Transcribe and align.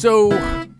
So, 0.00 0.30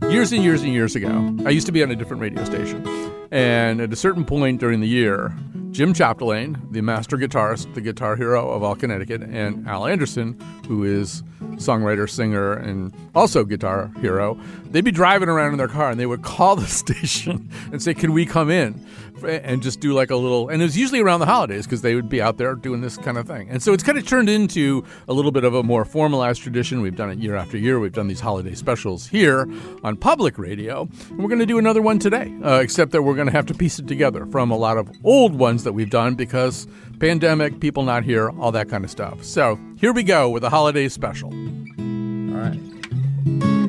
years 0.09 0.33
and 0.33 0.42
years 0.42 0.62
and 0.62 0.73
years 0.73 0.97
ago, 0.97 1.37
I 1.45 1.51
used 1.51 1.66
to 1.66 1.73
be 1.73 1.83
on 1.83 1.91
a 1.91 1.95
different 1.95 2.23
radio 2.23 2.42
station. 2.42 2.83
And 3.30 3.83
at 3.83 3.93
a 3.93 3.96
certain 3.96 4.24
point 4.24 4.60
during 4.60 4.80
the 4.80 4.88
year, 4.88 5.37
Jim 5.70 5.95
Chapdelaine, 5.95 6.56
the 6.73 6.80
master 6.80 7.16
guitarist, 7.16 7.73
the 7.74 7.80
guitar 7.80 8.16
hero 8.16 8.51
of 8.51 8.62
all 8.62 8.74
Connecticut, 8.74 9.23
and 9.23 9.66
Al 9.69 9.87
Anderson, 9.87 10.38
who 10.66 10.84
is 10.84 11.23
songwriter, 11.56 12.09
singer, 12.09 12.55
and 12.55 12.93
also 13.15 13.45
guitar 13.45 13.91
hero, 14.01 14.38
they'd 14.70 14.84
be 14.84 14.91
driving 14.91 15.29
around 15.29 15.52
in 15.52 15.59
their 15.59 15.69
car 15.69 15.91
and 15.91 16.01
they 16.01 16.06
would 16.06 16.23
call 16.23 16.56
the 16.56 16.66
station 16.66 17.51
and 17.73 17.83
say, 17.83 17.95
Can 17.95 18.12
we 18.12 18.27
come 18.27 18.51
in? 18.51 18.84
And 19.23 19.62
just 19.62 19.80
do 19.80 19.93
like 19.93 20.10
a 20.10 20.16
little, 20.16 20.48
and 20.48 20.62
it 20.62 20.65
was 20.65 20.79
usually 20.79 21.01
around 21.01 21.20
the 21.20 21.27
holidays 21.27 21.66
because 21.66 21.82
they 21.82 21.95
would 21.95 22.09
be 22.09 22.23
out 22.23 22.38
there 22.38 22.55
doing 22.55 22.80
this 22.80 22.96
kind 22.96 23.18
of 23.18 23.27
thing. 23.27 23.51
And 23.51 23.62
so 23.62 23.74
it's 23.74 23.82
kind 23.82 23.98
of 23.98 24.07
turned 24.07 24.30
into 24.30 24.82
a 25.09 25.12
little 25.12 25.30
bit 25.30 25.45
of 25.45 25.55
a 25.55 25.62
more 25.62 25.84
formalized 25.84 26.41
tradition. 26.41 26.80
We've 26.80 26.96
done 26.96 27.10
it 27.10 27.18
year 27.18 27.37
after 27.37 27.59
year. 27.59 27.79
We've 27.79 27.93
done 27.93 28.09
these 28.09 28.21
holiday 28.21 28.55
specials 28.55 29.07
here 29.07 29.46
on 29.85 29.98
public 29.98 30.38
radio. 30.38 30.88
And 31.10 31.18
we're 31.18 31.29
going 31.29 31.38
to 31.41 31.45
do 31.45 31.59
another 31.59 31.82
one 31.82 31.98
today, 31.98 32.35
uh, 32.43 32.60
except 32.63 32.93
that 32.93 33.02
we're 33.02 33.15
going 33.15 33.26
to 33.26 33.32
have 33.32 33.45
to 33.46 33.54
piece 33.54 33.79
it 33.79 33.87
together 33.87 34.24
from 34.24 34.51
a 34.51 34.57
lot 34.57 34.79
of 34.79 34.91
old 35.04 35.35
ones 35.35 35.60
that 35.65 35.73
we've 35.73 35.91
done 35.91 36.15
because 36.15 36.66
pandemic, 36.99 37.61
people 37.61 37.83
not 37.83 38.05
here, 38.05 38.30
all 38.39 38.53
that 38.53 38.69
kind 38.69 38.85
of 38.85 38.91
stuff. 38.91 39.25
So 39.25 39.59
here 39.77 39.93
we 39.93 40.03
go 40.03 40.30
with 40.30 40.45
a 40.45 40.51
holiday 40.51 40.89
special. 40.89 41.30
All 41.30 42.37
right. 42.37 43.60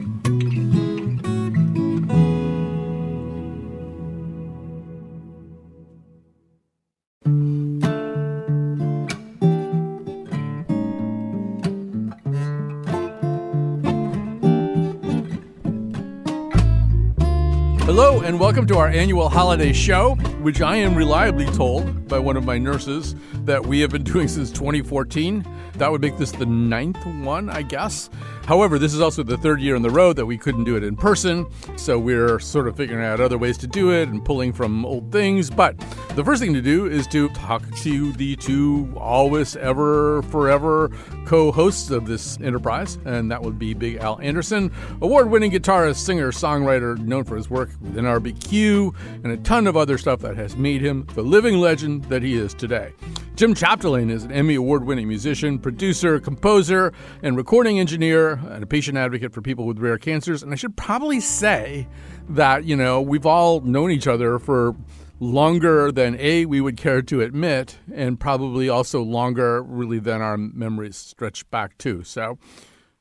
And 18.31 18.39
welcome 18.39 18.65
to 18.65 18.77
our 18.77 18.87
annual 18.87 19.27
holiday 19.27 19.73
show, 19.73 20.15
which 20.39 20.61
I 20.61 20.77
am 20.77 20.95
reliably 20.95 21.47
told 21.47 22.07
by 22.07 22.17
one 22.17 22.38
of 22.38 22.45
my 22.45 22.57
nurses 22.57 23.13
that 23.43 23.65
we 23.65 23.81
have 23.81 23.89
been 23.89 24.03
doing 24.05 24.29
since 24.29 24.49
2014. 24.51 25.45
That 25.73 25.91
would 25.91 25.99
make 25.99 26.17
this 26.17 26.31
the 26.31 26.45
ninth 26.45 27.05
one, 27.05 27.49
I 27.49 27.61
guess. 27.61 28.09
However, 28.45 28.79
this 28.79 28.93
is 28.93 29.01
also 29.01 29.23
the 29.23 29.38
third 29.38 29.59
year 29.59 29.75
in 29.75 29.81
the 29.81 29.89
row 29.89 30.13
that 30.13 30.25
we 30.25 30.38
couldn't 30.38 30.63
do 30.63 30.75
it 30.77 30.83
in 30.83 30.95
person, 30.95 31.45
so 31.75 31.99
we're 31.99 32.39
sort 32.39 32.67
of 32.67 32.77
figuring 32.77 33.05
out 33.05 33.19
other 33.19 33.38
ways 33.38 33.57
to 33.59 33.67
do 33.67 33.91
it 33.91 34.09
and 34.09 34.23
pulling 34.23 34.53
from 34.53 34.85
old 34.85 35.11
things. 35.11 35.49
But 35.49 35.77
the 36.16 36.23
first 36.23 36.41
thing 36.41 36.53
to 36.53 36.61
do 36.61 36.85
is 36.85 37.07
to 37.07 37.29
talk 37.29 37.63
to 37.77 38.13
the 38.13 38.35
two 38.38 38.93
always, 38.97 39.55
ever, 39.55 40.21
forever 40.23 40.91
co 41.25 41.51
hosts 41.51 41.91
of 41.91 42.07
this 42.07 42.39
enterprise, 42.41 42.97
and 43.05 43.31
that 43.31 43.41
would 43.41 43.57
be 43.57 43.73
Big 43.73 43.97
Al 43.97 44.19
Anderson, 44.21 44.71
award 45.01 45.29
winning 45.29 45.51
guitarist, 45.51 45.97
singer, 45.97 46.31
songwriter, 46.31 46.97
known 46.97 47.23
for 47.23 47.35
his 47.35 47.49
work 47.49 47.69
with 47.79 47.97
NRBQ 48.22 48.95
and 49.23 49.31
a 49.31 49.38
ton 49.38 49.67
of 49.67 49.75
other 49.75 49.97
stuff 49.97 50.19
that 50.22 50.35
has 50.35 50.56
made 50.56 50.81
him 50.81 51.07
the 51.13 51.22
living 51.22 51.59
legend 51.59 52.06
that 52.06 52.23
he 52.23 52.35
is 52.35 52.53
today. 52.53 52.94
Jim 53.35 53.56
Chapdelaine 53.56 54.12
is 54.12 54.23
an 54.23 54.31
Emmy 54.31 54.56
Award 54.56 54.85
winning 54.85 55.07
musician, 55.07 55.57
producer, 55.57 56.19
composer, 56.19 56.94
and 57.23 57.35
recording 57.35 57.79
engineer, 57.79 58.34
and 58.34 58.63
a 58.63 58.68
patient 58.68 58.97
advocate 58.97 59.34
for 59.34 59.41
people 59.41 59.66
with 59.66 59.79
rare 59.79 59.97
cancers. 59.97 60.44
And 60.44 60.51
I 60.51 60.56
should 60.56 60.75
probably 60.78 61.19
say 61.19 61.88
that, 62.29 62.66
you 62.66 62.75
know, 62.75 63.01
we've 63.01 63.25
all 63.25 63.62
known 63.62 63.91
each 63.91 64.07
other 64.07 64.38
for 64.38 64.75
longer 65.19 65.91
than 65.91 66.16
A, 66.19 66.45
we 66.45 66.62
would 66.62 66.78
care 66.78 67.01
to 67.03 67.22
admit, 67.22 67.78
and 67.94 68.19
probably 68.19 68.69
also 68.69 69.01
longer, 69.01 69.62
really, 69.62 70.00
than 70.00 70.22
our 70.22 70.38
memories 70.38 70.97
stretch 70.97 71.50
back 71.51 71.78
to. 71.79 72.03
So, 72.03 72.38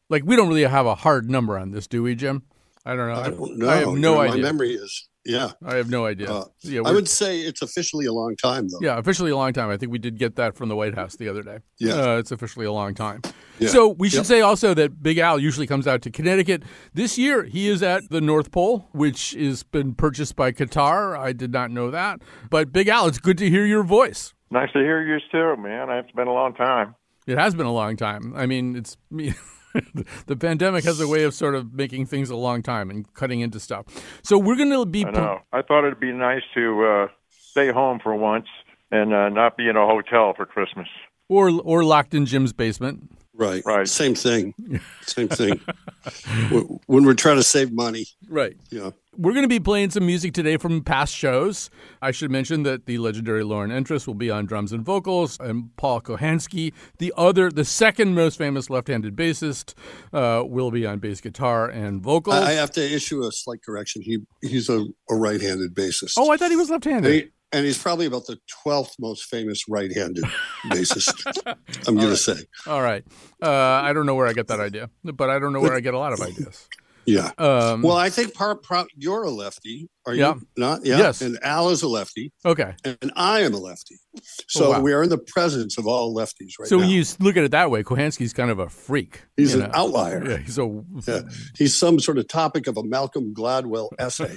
like, 0.09 0.25
we 0.25 0.37
don't 0.37 0.49
really 0.49 0.65
have 0.65 0.87
a 0.87 0.95
hard 0.95 1.31
number 1.31 1.59
on 1.59 1.71
this, 1.71 1.87
do 1.87 2.03
we, 2.03 2.15
Jim? 2.15 2.43
I 2.85 2.95
don't 2.95 3.09
know. 3.09 3.21
I 3.21 3.31
don't 3.31 3.59
know. 3.59 3.69
I 3.69 3.77
have 3.77 3.87
no 3.87 3.93
You 3.95 4.01
know, 4.01 4.21
idea. 4.21 4.37
My 4.37 4.43
memory 4.43 4.73
is, 4.73 5.09
yeah. 5.25 5.51
I 5.65 5.77
have 5.77 5.91
no 5.91 6.07
idea. 6.07 6.31
Uh, 6.33 6.45
yeah, 6.63 6.81
I 6.85 6.93
would 6.93 7.09
say 7.09 7.41
it's 7.41 7.63
officially 7.63 8.07
a 8.07 8.13
long 8.13 8.37
time, 8.37 8.69
though. 8.69 8.79
Yeah, 8.81 8.99
officially 8.99 9.31
a 9.31 9.37
long 9.37 9.53
time. 9.53 9.69
I 9.71 9.77
think 9.77 9.93
we 9.93 9.99
did 9.99 10.19
get 10.19 10.37
that 10.37 10.57
from 10.57 10.69
the 10.69 10.77
White 10.77 10.95
House 10.95 11.17
the 11.17 11.29
other 11.29 11.43
day. 11.43 11.59
Yeah. 11.79 11.95
Uh, 11.95 12.17
it's 12.19 12.31
officially 12.33 12.67
a 12.67 12.73
long 12.73 12.95
time. 12.95 13.23
Yeah. 13.59 13.69
So 13.69 13.89
we 13.89 14.09
should 14.09 14.19
Yep. 14.19 14.27
say 14.27 14.41
also 14.41 14.73
that 14.75 15.03
Big 15.03 15.19
Al 15.19 15.39
usually 15.39 15.67
comes 15.67 15.87
out 15.87 16.01
to 16.03 16.11
Connecticut. 16.11 16.63
This 16.95 17.19
year 17.19 17.45
he 17.45 17.69
is 17.69 17.83
at 17.83 18.09
the 18.11 18.21
North 18.21 18.51
Pole, 18.51 18.89
which 18.93 19.33
has 19.33 19.63
been 19.63 19.95
purchased 19.95 20.37
by 20.37 20.53
Qatar. 20.53 21.19
I 21.19 21.33
did 21.33 21.53
not 21.53 21.71
know 21.71 21.91
that. 21.91 22.21
But 22.49 22.73
Big 22.73 22.89
Al, 22.89 23.07
it's 23.07 23.19
good 23.19 23.37
to 23.39 23.51
hear 23.51 23.67
your 23.67 23.83
voice. 23.83 24.33
Nice 24.51 24.73
to 24.73 24.79
hear 24.79 25.03
yours 25.03 25.23
too, 25.31 25.57
man. 25.59 25.91
It's 25.91 26.11
been 26.13 26.27
a 26.29 26.33
long 26.33 26.55
time. 26.55 26.95
It 27.27 27.37
has 27.39 27.55
been 27.55 27.67
a 27.67 27.73
long 27.73 27.97
time. 27.97 28.33
I 28.35 28.47
mean, 28.47 28.75
it's 28.75 28.97
the 30.27 30.37
pandemic 30.37 30.85
has 30.85 31.01
a 31.01 31.09
way 31.09 31.25
of 31.25 31.35
sort 31.35 31.55
of 31.55 31.73
making 31.75 32.07
things 32.07 32.31
a 32.31 32.37
long 32.37 32.63
time 32.63 32.91
and 32.91 33.13
cutting 33.15 33.41
into 33.41 33.61
stuff. 33.61 33.87
So 34.23 34.39
we're 34.39 34.57
going 34.57 34.71
to 34.71 34.85
be 34.87 35.05
I 35.05 35.11
know. 35.11 35.41
I 35.53 35.63
thought 35.63 35.87
it'd 35.87 36.01
be 36.01 36.13
nice 36.13 36.43
to 36.55 36.85
uh, 36.85 37.07
stay 37.29 37.71
home 37.73 38.01
for 38.03 38.15
once 38.15 38.47
and 38.91 39.15
uh, 39.15 39.29
not 39.29 39.57
be 39.57 39.69
in 39.69 39.77
a 39.77 39.87
hotel 39.87 40.35
for 40.37 40.47
Christmas. 40.47 40.89
or 41.29 41.51
or 41.63 41.85
locked 41.85 42.15
in 42.15 42.27
Jim's 42.27 42.53
basement. 42.53 43.09
Right. 43.41 43.63
Right. 43.65 43.89
Same 43.89 44.15
thing. 44.15 44.55
Same 45.07 45.29
thing. 45.29 45.61
When- 46.87 47.05
we're 47.05 47.15
trying 47.15 47.37
to 47.37 47.43
save 47.43 47.73
money, 47.73 48.07
Right. 48.29 48.57
yeah. 48.71 48.91
We're 49.17 49.33
going 49.33 49.45
to 49.45 49.49
be 49.49 49.61
playing 49.61 49.91
some 49.91 50.07
music 50.07 50.33
today 50.35 50.57
from 50.57 50.83
past 50.85 51.15
shows. 51.15 51.69
I 52.01 52.11
should 52.11 52.31
mention 52.31 52.63
that 52.63 52.87
the 52.87 52.99
legendary 52.99 53.43
Lorne 53.43 53.71
Entress 53.71 54.07
will 54.07 54.15
be 54.15 54.31
on 54.31 54.47
drums 54.47 54.73
and 54.73 54.85
vocals, 54.85 55.37
and 55.41 55.75
Paul 55.77 56.01
Kochanski, 56.01 56.73
the 56.99 57.13
other, 57.17 57.51
the 57.51 57.65
second 57.65 58.15
most 58.15 58.39
famous 58.39 58.71
left-handed 58.71 59.17
bassist, 59.17 59.75
uh, 60.13 60.45
will 60.47 60.71
be 60.71 60.87
on 60.87 61.01
bass 61.01 61.21
guitar 61.21 61.69
and 61.69 62.01
vocals. 62.03 62.37
I, 62.37 62.53
have 62.53 62.71
to 62.73 62.83
issue 62.95 63.23
a 63.27 63.33
slight 63.33 63.61
correction. 63.65 64.03
He 64.03 64.19
he's 64.43 64.69
a, 64.69 64.85
a 65.11 65.15
right-handed 65.17 65.75
bassist. 65.75 66.15
oh, 66.17 66.31
I 66.31 66.37
thought 66.37 66.51
he 66.51 66.57
was 66.57 66.71
left-handed. 66.71 67.13
he- 67.13 67.31
and 67.53 67.67
he's 67.67 67.79
probably 67.81 68.07
about 68.07 68.27
the 68.27 68.39
twelfth 68.63 68.95
most 68.99 69.25
famous 69.25 69.69
right-handed 69.69 70.25
bassist. 70.67 71.13
I'm 71.87 71.97
going 71.97 72.09
to 72.11 72.17
say, 72.17 72.37
All 72.67 72.83
right. 72.83 73.05
Uh, 73.43 73.51
I 73.51 73.93
don't 73.93 74.07
know 74.07 74.15
where 74.15 74.27
I 74.27 74.33
get 74.33 74.49
that 74.49 74.61
idea, 74.61 74.91
but 75.05 75.31
I 75.31 75.39
don't 75.39 75.53
know 75.53 75.61
where 75.61 75.75
I 75.75 75.81
get 75.81 75.95
a 75.95 75.99
lot 75.99 76.13
of 76.13 76.21
ideas. 76.29 76.69
Yeah. 77.07 77.31
Um, 77.39 77.83
Well, 77.83 77.97
I 77.97 78.11
think 78.11 78.35
part, 78.35 78.63
you're 78.97 79.23
a 79.25 79.31
lefty. 79.31 79.89
Are 80.07 80.15
Yeah. 80.15 80.35
you 80.35 80.47
not? 80.57 80.85
Yeah. 80.85 80.99
Yes. 80.99 81.21
And 81.23 81.39
Al 81.43 81.69
is 81.71 81.83
a 81.83 81.89
lefty, 81.89 82.33
okay. 82.45 82.75
and 82.85 83.13
I 83.17 83.41
am 83.41 83.53
a 83.55 83.59
lefty. 83.59 83.97
So 84.49 84.67
Oh, 84.67 84.71
wow. 84.71 84.81
we 84.81 84.93
are 84.93 85.03
in 85.03 85.09
the 85.09 85.19
presence 85.19 85.77
of 85.79 85.87
all 85.87 86.15
lefties 86.15 86.53
right 86.59 86.69
so 86.69 86.77
now. 86.77 86.83
when 86.83 86.91
you 86.91 87.05
look 87.19 87.37
at 87.37 87.45
it 87.45 87.51
that 87.51 87.71
way, 87.71 87.83
Kochanski's 87.83 88.33
kind 88.33 88.51
of 88.51 88.59
a 88.59 88.69
freak. 88.69 89.23
He's 89.37 89.55
an 89.55 89.61
know? 89.61 89.71
outlier. 89.75 90.25
Yeah, 90.29 90.37
he's 90.39 90.59
a 90.59 90.83
Yeah. 91.07 91.21
He's 91.57 91.77
some 91.77 92.01
sort 92.01 92.19
of 92.19 92.29
topic 92.29 92.67
of 92.67 92.77
a 92.77 92.83
Malcolm 92.83 93.35
Gladwell 93.35 93.89
essay. 93.99 94.35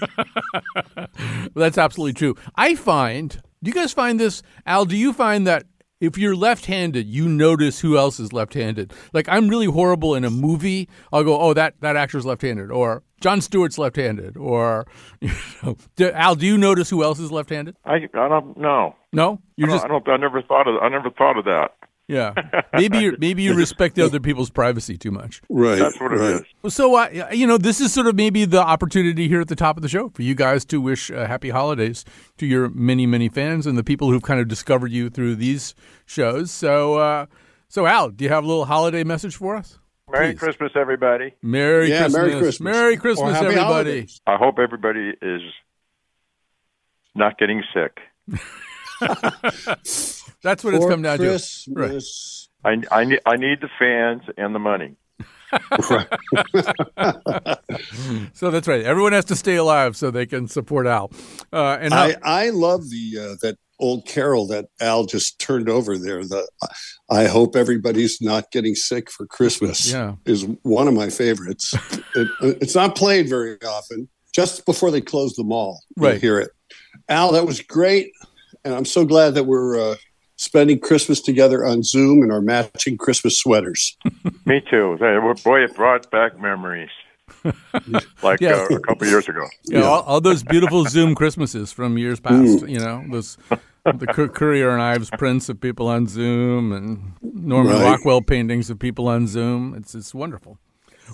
That's 1.56 1.78
absolutely 1.78 2.14
true. 2.14 2.36
I 2.56 2.76
find, 2.76 3.30
do 3.62 3.70
you 3.70 3.74
guys 3.74 3.94
find 3.94 4.20
this, 4.20 4.42
Al? 4.66 4.86
Do 4.86 4.96
you 4.98 5.14
find 5.14 5.48
that 5.48 5.66
if 6.04 6.18
you're 6.18 6.36
left 6.36 6.66
handed, 6.66 7.08
you 7.08 7.30
notice 7.30 7.80
who 7.80 7.98
else 7.98 8.20
is 8.20 8.34
left 8.34 8.54
handed? 8.54 8.92
Like, 9.14 9.30
I'm 9.30 9.48
really 9.48 9.68
horrible 9.68 10.16
in 10.16 10.26
a 10.26 10.30
movie. 10.30 10.90
I'll 11.14 11.24
go, 11.24 11.40
oh, 11.40 11.54
that, 11.54 11.76
that 11.80 11.96
actor's 11.96 12.26
left 12.26 12.42
handed, 12.42 12.72
or 12.72 13.04
John 13.22 13.40
Stewart's 13.40 13.78
left 13.78 13.96
handed, 13.96 14.36
or, 14.36 14.86
you 15.22 15.32
know, 15.64 15.78
do- 15.96 16.12
Al, 16.12 16.36
do 16.36 16.46
you 16.46 16.58
notice 16.58 16.90
who 16.90 17.04
else 17.04 17.20
is 17.20 17.32
left 17.32 17.50
handed? 17.50 17.78
I 17.86 17.96
I 18.14 18.28
don't 18.28 18.58
know. 18.58 18.96
No? 19.14 19.40
You're 19.56 19.70
don't, 19.70 19.78
just, 19.78 19.86
I 19.86 19.88
don't. 19.88 20.10
I 20.10 20.18
never 20.18 20.42
thought 20.42 20.68
of. 20.68 20.76
I 20.82 20.90
never 20.90 21.10
thought 21.10 21.38
of 21.38 21.46
that. 21.46 21.72
Yeah. 22.08 22.34
Maybe, 22.74 22.98
you're, 23.00 23.18
maybe 23.18 23.44
you 23.44 23.54
respect 23.54 23.96
the 23.96 24.04
other 24.04 24.20
people's 24.20 24.50
privacy 24.50 24.98
too 24.98 25.12
much. 25.12 25.42
right. 25.50 25.78
That's 25.78 26.00
what 26.00 26.12
it 26.14 26.20
is. 26.22 26.42
right. 26.64 26.72
So, 26.74 26.96
uh, 26.96 27.30
you 27.32 27.46
know, 27.48 27.58
this 27.58 27.80
is 27.80 27.94
sort 27.94 28.08
of 28.08 28.16
maybe 28.16 28.46
the 28.46 28.62
opportunity 28.62 29.28
here 29.28 29.42
at 29.42 29.48
the 29.48 29.56
top 29.56 29.78
of 29.78 29.84
the 29.84 29.90
show 29.90 30.10
for 30.10 30.22
you 30.24 30.34
guys 30.36 30.66
to 30.66 30.82
wish 30.82 31.12
uh, 31.12 31.28
happy 31.28 31.50
holidays 31.52 32.04
to 32.38 32.46
your 32.46 32.70
many, 32.70 33.06
many 33.06 33.30
fans 33.30 33.66
and 33.68 33.78
the 33.78 33.84
people 33.84 34.10
who've 34.10 34.24
kind 34.24 34.40
of 34.40 34.48
discovered 34.48 34.92
you 34.92 35.10
through 35.10 35.36
these 35.36 35.76
shows. 36.06 36.52
So, 36.52 36.96
uh, 36.96 37.26
so 37.70 37.86
Al, 37.86 38.10
do 38.10 38.24
you 38.26 38.30
have 38.30 38.44
a 38.44 38.48
little 38.48 38.66
holiday 38.66 39.04
message 39.04 39.36
for 39.36 39.56
us? 39.56 39.80
Merry 40.12 40.34
Please. 40.34 40.40
Christmas, 40.40 40.72
everybody. 40.76 41.34
Merry 41.42 41.90
Yeah, 41.90 42.02
Christmas. 42.02 42.22
Merry 42.22 42.32
Christmas. 42.40 42.60
Merry 42.62 42.98
Christmas, 42.98 43.36
everybody. 43.38 43.60
holidays. 43.62 44.22
I 44.28 44.36
hope 44.36 44.60
everybody 44.60 45.14
is 45.22 45.42
not 47.16 47.38
getting 47.38 47.64
sick. 47.74 48.00
That's 50.44 50.64
what 50.64 50.74
it's 50.74 50.86
come 50.86 51.02
down 51.02 51.18
Christmas. 51.18 52.50
I 52.66 52.82
I 52.92 53.04
need 53.06 53.20
I 53.26 53.36
need 53.38 53.62
the 53.62 53.70
fans 53.80 54.24
and 54.38 54.54
the 54.56 54.60
money. 54.60 54.96
So 58.34 58.50
that's 58.52 58.68
right. 58.68 58.84
Everyone 58.84 59.14
has 59.14 59.26
to 59.26 59.36
stay 59.36 59.56
alive 59.56 59.96
so 59.96 60.10
they 60.12 60.26
can 60.26 60.48
support 60.48 60.88
Al. 60.88 61.12
Uh, 61.52 61.78
and 61.80 61.94
I, 61.94 62.16
I 62.24 62.50
love 62.50 62.90
the 62.90 63.20
uh, 63.20 63.36
that 63.42 63.58
old 63.80 64.08
carol 64.08 64.48
that 64.48 64.66
Al 64.82 65.06
just 65.06 65.40
turned 65.40 65.70
over 65.70 65.98
there. 65.98 66.24
The 66.24 66.48
I 67.10 67.26
hope 67.26 67.56
everybody's 67.56 68.20
not 68.22 68.52
getting 68.52 68.76
sick 68.76 69.10
for 69.12 69.26
Christmas. 69.28 69.92
Yeah. 69.92 70.16
is 70.26 70.46
one 70.64 70.88
of 70.88 70.94
my 70.94 71.10
favorites. 71.10 71.74
it, 72.16 72.28
it's 72.42 72.76
not 72.76 72.96
played 72.96 73.30
very 73.30 73.58
often. 73.64 74.10
Just 74.34 74.66
before 74.66 74.90
they 74.90 75.02
close 75.02 75.34
the 75.36 75.44
mall, 75.44 75.82
you'll 75.96 76.08
Right. 76.10 76.22
Hear 76.22 76.40
it, 76.40 76.50
Al. 77.10 77.32
That 77.34 77.46
was 77.46 77.62
great, 77.62 78.12
and 78.66 78.74
I'm 78.74 78.86
so 78.86 79.06
glad 79.06 79.36
that 79.36 79.46
we're 79.46 79.80
uh, 79.92 79.96
spending 80.36 80.80
Christmas 80.80 81.22
together 81.22 81.66
on 81.66 81.84
Zoom 81.84 82.24
in 82.24 82.32
our 82.32 82.42
matching 82.42 82.98
Christmas 82.98 83.38
sweaters. 83.38 83.98
Me 84.46 84.62
too. 84.70 84.98
Boy, 85.44 85.64
it 85.64 85.76
brought 85.76 86.10
back 86.12 86.40
memories. 86.40 86.90
like 88.24 88.40
Yeah. 88.42 88.68
uh, 88.70 88.76
a 88.76 88.80
couple 88.80 89.08
years 89.08 89.28
ago. 89.28 89.48
Yeah, 89.66 89.82
All, 89.82 90.02
all 90.04 90.22
those 90.22 90.44
beautiful 90.44 90.86
Zoom 90.86 91.16
Christmases 91.16 91.72
from 91.72 91.98
years 91.98 92.20
past. 92.20 92.68
You 92.68 92.80
know, 92.80 93.04
those 93.10 93.38
the 93.86 94.08
Currier 94.34 94.70
and 94.72 94.82
Ives 94.82 95.10
prints 95.12 95.50
of 95.50 95.60
people 95.60 95.88
on 95.88 96.08
Zoom 96.08 96.72
and 96.72 97.14
Norman 97.22 97.74
Right. 97.74 97.84
Rockwell 97.92 98.22
paintings 98.22 98.70
of 98.70 98.80
people 98.80 99.08
on 99.08 99.28
Zoom. 99.28 99.74
It's 99.76 99.94
it's 99.96 100.14
wonderful. 100.14 100.58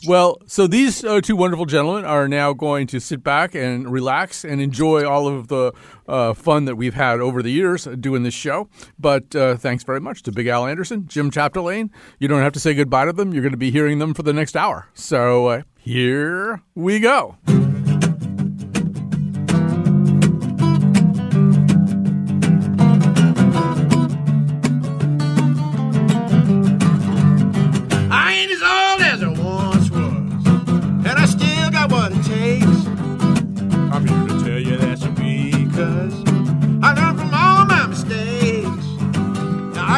Well, 0.05 0.37
so 0.45 0.67
these 0.67 1.03
uh, 1.03 1.21
two 1.21 1.35
wonderful 1.35 1.65
gentlemen 1.65 2.05
are 2.05 2.27
now 2.27 2.53
going 2.53 2.87
to 2.87 2.99
sit 2.99 3.23
back 3.23 3.55
and 3.55 3.91
relax 3.91 4.45
and 4.45 4.61
enjoy 4.61 5.07
all 5.07 5.27
of 5.27 5.47
the 5.47 5.73
uh, 6.07 6.33
fun 6.33 6.65
that 6.65 6.75
we've 6.75 6.93
had 6.93 7.19
over 7.19 7.43
the 7.43 7.51
years 7.51 7.85
doing 7.85 8.23
this 8.23 8.33
show. 8.33 8.69
But 8.97 9.35
uh, 9.35 9.57
thanks 9.57 9.83
very 9.83 9.99
much 9.99 10.23
to 10.23 10.31
Big 10.31 10.47
Al 10.47 10.65
Anderson, 10.65 11.07
Jim 11.07 11.31
Chapdelaine. 11.31 11.89
You 12.17 12.27
don't 12.27 12.41
have 12.41 12.53
to 12.53 12.59
say 12.59 12.73
goodbye 12.73 13.05
to 13.05 13.13
them. 13.13 13.33
You're 13.33 13.43
going 13.43 13.51
to 13.51 13.57
be 13.57 13.71
hearing 13.71 13.99
them 13.99 14.13
for 14.13 14.23
the 14.23 14.33
next 14.33 14.55
hour. 14.55 14.87
So 14.93 15.47
uh, 15.47 15.61
here 15.77 16.61
we 16.75 16.99
go. 16.99 17.37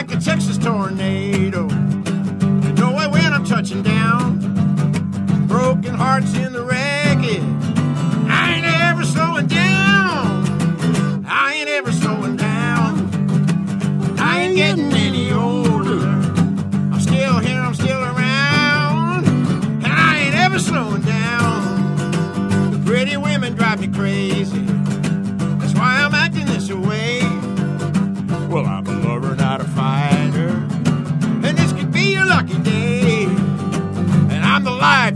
Like 0.01 0.17
a 0.17 0.19
Texas 0.19 0.57
tornado, 0.57 1.69
you 1.69 2.73
know 2.73 2.99
it 2.99 3.11
when 3.11 3.33
I'm 3.33 3.45
touching 3.45 3.83
down. 3.83 4.39
Broken 5.47 5.93
hearts 5.93 6.33
in 6.33 6.53
the 6.53 6.63
wreckage. 6.63 7.43
I 8.27 8.55
ain't 8.55 8.65
ever 8.65 9.03
slowing 9.03 9.45
down. 9.45 11.23
I 11.27 11.53
ain't 11.53 11.69
ever 11.69 11.91
slowing 11.91 12.35
down. 12.35 14.17
I 14.17 14.41
ain't 14.41 14.55
getting 14.55 14.91
any 14.91 15.31
older. 15.31 15.99
I'm 15.99 16.99
still 16.99 17.37
here, 17.37 17.59
I'm 17.59 17.75
still 17.75 18.01
around, 18.01 19.27
and 19.27 19.85
I 19.85 20.21
ain't 20.21 20.35
ever 20.35 20.57
slowing 20.57 21.03
down. 21.03 22.71
The 22.71 22.81
pretty 22.87 23.17
women 23.17 23.53
drive 23.53 23.79
me 23.79 23.87
crazy. 23.87 24.60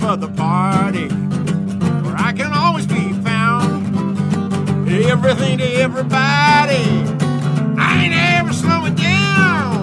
Of 0.06 0.22
the 0.22 0.28
party, 0.28 1.08
where 1.08 2.16
I 2.16 2.32
can 2.32 2.54
always 2.54 2.86
be 2.86 3.12
found. 3.24 4.18
Everything 4.88 5.58
to 5.58 5.64
everybody. 5.64 6.86
I 7.78 8.04
ain't 8.04 8.14
ever 8.14 8.54
slowing 8.54 8.96
down. 8.96 9.75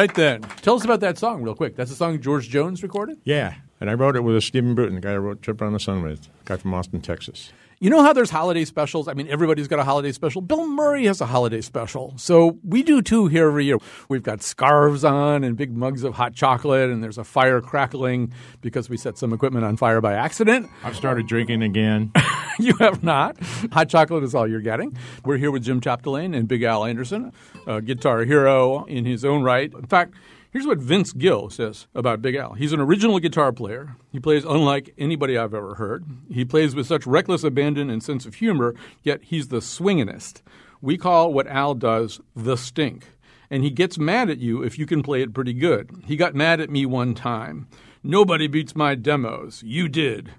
Right, 0.00 0.14
then. 0.14 0.42
Tell 0.62 0.76
us 0.76 0.84
about 0.84 1.00
that 1.00 1.18
song 1.18 1.42
real 1.42 1.54
quick. 1.54 1.76
That's 1.76 1.90
a 1.90 1.94
song 1.94 2.20
George 2.20 2.48
Jones 2.48 2.82
recorded? 2.82 3.18
Yeah, 3.24 3.54
and 3.80 3.90
I 3.90 3.94
wrote 3.94 4.16
it 4.16 4.20
with 4.20 4.36
a 4.36 4.40
Stephen 4.40 4.74
Bruton, 4.74 4.94
the 4.94 5.00
guy 5.00 5.12
I 5.12 5.18
wrote 5.18 5.42
Trip 5.42 5.60
Around 5.60 5.74
the 5.74 5.80
Sun 5.80 6.02
with, 6.02 6.28
guy 6.44 6.56
from 6.56 6.74
Austin, 6.74 7.00
Texas. 7.00 7.52
You 7.82 7.88
know 7.88 8.02
how 8.02 8.12
there's 8.12 8.28
holiday 8.28 8.66
specials? 8.66 9.08
I 9.08 9.14
mean, 9.14 9.26
everybody's 9.28 9.66
got 9.66 9.78
a 9.78 9.84
holiday 9.84 10.12
special. 10.12 10.42
Bill 10.42 10.66
Murray 10.66 11.06
has 11.06 11.22
a 11.22 11.26
holiday 11.26 11.62
special. 11.62 12.12
So 12.18 12.58
we 12.62 12.82
do 12.82 13.00
too 13.00 13.26
here 13.28 13.48
every 13.48 13.64
year. 13.64 13.78
We've 14.10 14.22
got 14.22 14.42
scarves 14.42 15.02
on 15.02 15.44
and 15.44 15.56
big 15.56 15.74
mugs 15.74 16.04
of 16.04 16.12
hot 16.12 16.34
chocolate, 16.34 16.90
and 16.90 17.02
there's 17.02 17.16
a 17.16 17.24
fire 17.24 17.62
crackling 17.62 18.34
because 18.60 18.90
we 18.90 18.98
set 18.98 19.16
some 19.16 19.32
equipment 19.32 19.64
on 19.64 19.78
fire 19.78 20.02
by 20.02 20.12
accident. 20.12 20.68
I've 20.84 20.94
started 20.94 21.26
drinking 21.26 21.62
again. 21.62 22.12
you 22.58 22.76
have 22.80 23.02
not. 23.02 23.38
Hot 23.72 23.88
chocolate 23.88 24.24
is 24.24 24.34
all 24.34 24.46
you're 24.46 24.60
getting. 24.60 24.94
We're 25.24 25.38
here 25.38 25.50
with 25.50 25.64
Jim 25.64 25.80
Chapdelaine 25.80 26.36
and 26.36 26.46
Big 26.46 26.62
Al 26.62 26.84
Anderson, 26.84 27.32
a 27.70 27.80
guitar 27.80 28.24
hero 28.24 28.84
in 28.84 29.04
his 29.04 29.24
own 29.24 29.42
right. 29.42 29.72
In 29.72 29.86
fact, 29.86 30.14
here's 30.50 30.66
what 30.66 30.78
Vince 30.78 31.12
Gill 31.12 31.50
says 31.50 31.86
about 31.94 32.20
Big 32.20 32.34
Al. 32.34 32.54
He's 32.54 32.72
an 32.72 32.80
original 32.80 33.20
guitar 33.20 33.52
player. 33.52 33.96
He 34.10 34.18
plays 34.18 34.44
unlike 34.44 34.92
anybody 34.98 35.38
I've 35.38 35.54
ever 35.54 35.76
heard. 35.76 36.04
He 36.28 36.44
plays 36.44 36.74
with 36.74 36.88
such 36.88 37.06
reckless 37.06 37.44
abandon 37.44 37.88
and 37.88 38.02
sense 38.02 38.26
of 38.26 38.34
humor, 38.34 38.74
yet 39.04 39.20
he's 39.22 39.48
the 39.48 39.58
swinginest. 39.58 40.42
We 40.82 40.98
call 40.98 41.32
what 41.32 41.46
Al 41.46 41.74
does 41.74 42.20
the 42.34 42.56
stink. 42.56 43.06
And 43.50 43.62
he 43.62 43.70
gets 43.70 43.98
mad 43.98 44.30
at 44.30 44.38
you 44.38 44.62
if 44.62 44.78
you 44.78 44.86
can 44.86 45.02
play 45.02 45.22
it 45.22 45.34
pretty 45.34 45.52
good. 45.52 45.90
He 46.06 46.16
got 46.16 46.34
mad 46.34 46.60
at 46.60 46.70
me 46.70 46.86
one 46.86 47.14
time. 47.14 47.68
Nobody 48.02 48.48
beats 48.48 48.74
my 48.74 48.94
demos. 48.94 49.62
You 49.64 49.88
did 49.88 50.30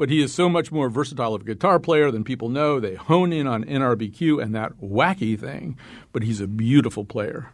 but 0.00 0.08
he 0.08 0.22
is 0.22 0.32
so 0.32 0.48
much 0.48 0.72
more 0.72 0.88
versatile 0.88 1.34
of 1.34 1.42
a 1.42 1.44
guitar 1.44 1.78
player 1.78 2.10
than 2.10 2.24
people 2.24 2.48
know. 2.48 2.80
They 2.80 2.94
hone 2.94 3.34
in 3.34 3.46
on 3.46 3.64
NRBQ 3.64 4.42
and 4.42 4.54
that 4.54 4.72
wacky 4.80 5.38
thing, 5.38 5.76
but 6.10 6.22
he's 6.22 6.40
a 6.40 6.46
beautiful 6.46 7.04
player. 7.04 7.50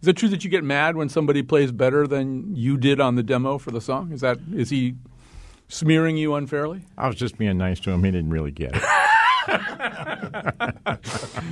Is 0.00 0.08
it 0.08 0.16
true 0.16 0.30
that 0.30 0.42
you 0.42 0.48
get 0.48 0.64
mad 0.64 0.96
when 0.96 1.10
somebody 1.10 1.42
plays 1.42 1.72
better 1.72 2.06
than 2.06 2.56
you 2.56 2.78
did 2.78 3.00
on 3.00 3.16
the 3.16 3.22
demo 3.22 3.58
for 3.58 3.70
the 3.70 3.82
song? 3.82 4.12
Is 4.12 4.22
that 4.22 4.38
is 4.54 4.70
he 4.70 4.94
smearing 5.68 6.16
you 6.16 6.34
unfairly? 6.34 6.86
I 6.96 7.06
was 7.06 7.16
just 7.16 7.36
being 7.36 7.58
nice 7.58 7.80
to 7.80 7.90
him. 7.90 8.02
He 8.02 8.10
didn't 8.10 8.30
really 8.30 8.50
get 8.50 8.72
it. 8.74 8.82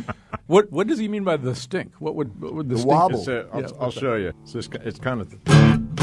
What 0.48 0.72
what 0.72 0.86
does 0.86 0.98
he 0.98 1.08
mean 1.08 1.24
by 1.24 1.36
the 1.36 1.54
stink? 1.54 1.92
What 1.98 2.14
would 2.14 2.40
what 2.40 2.54
would 2.54 2.70
the, 2.70 2.78
stink 2.78 2.90
wobble. 2.90 3.18
It's, 3.18 3.28
uh, 3.28 3.44
I'll, 3.52 3.60
Yeah, 3.60 3.66
I'll 3.66 3.74
what's 3.80 3.94
that? 3.96 4.00
show 4.00 4.14
you. 4.14 4.32
It's, 4.44 4.52
just, 4.54 4.74
it's 4.76 4.98
kind 4.98 5.20
of. 5.20 5.44
That 5.44 5.97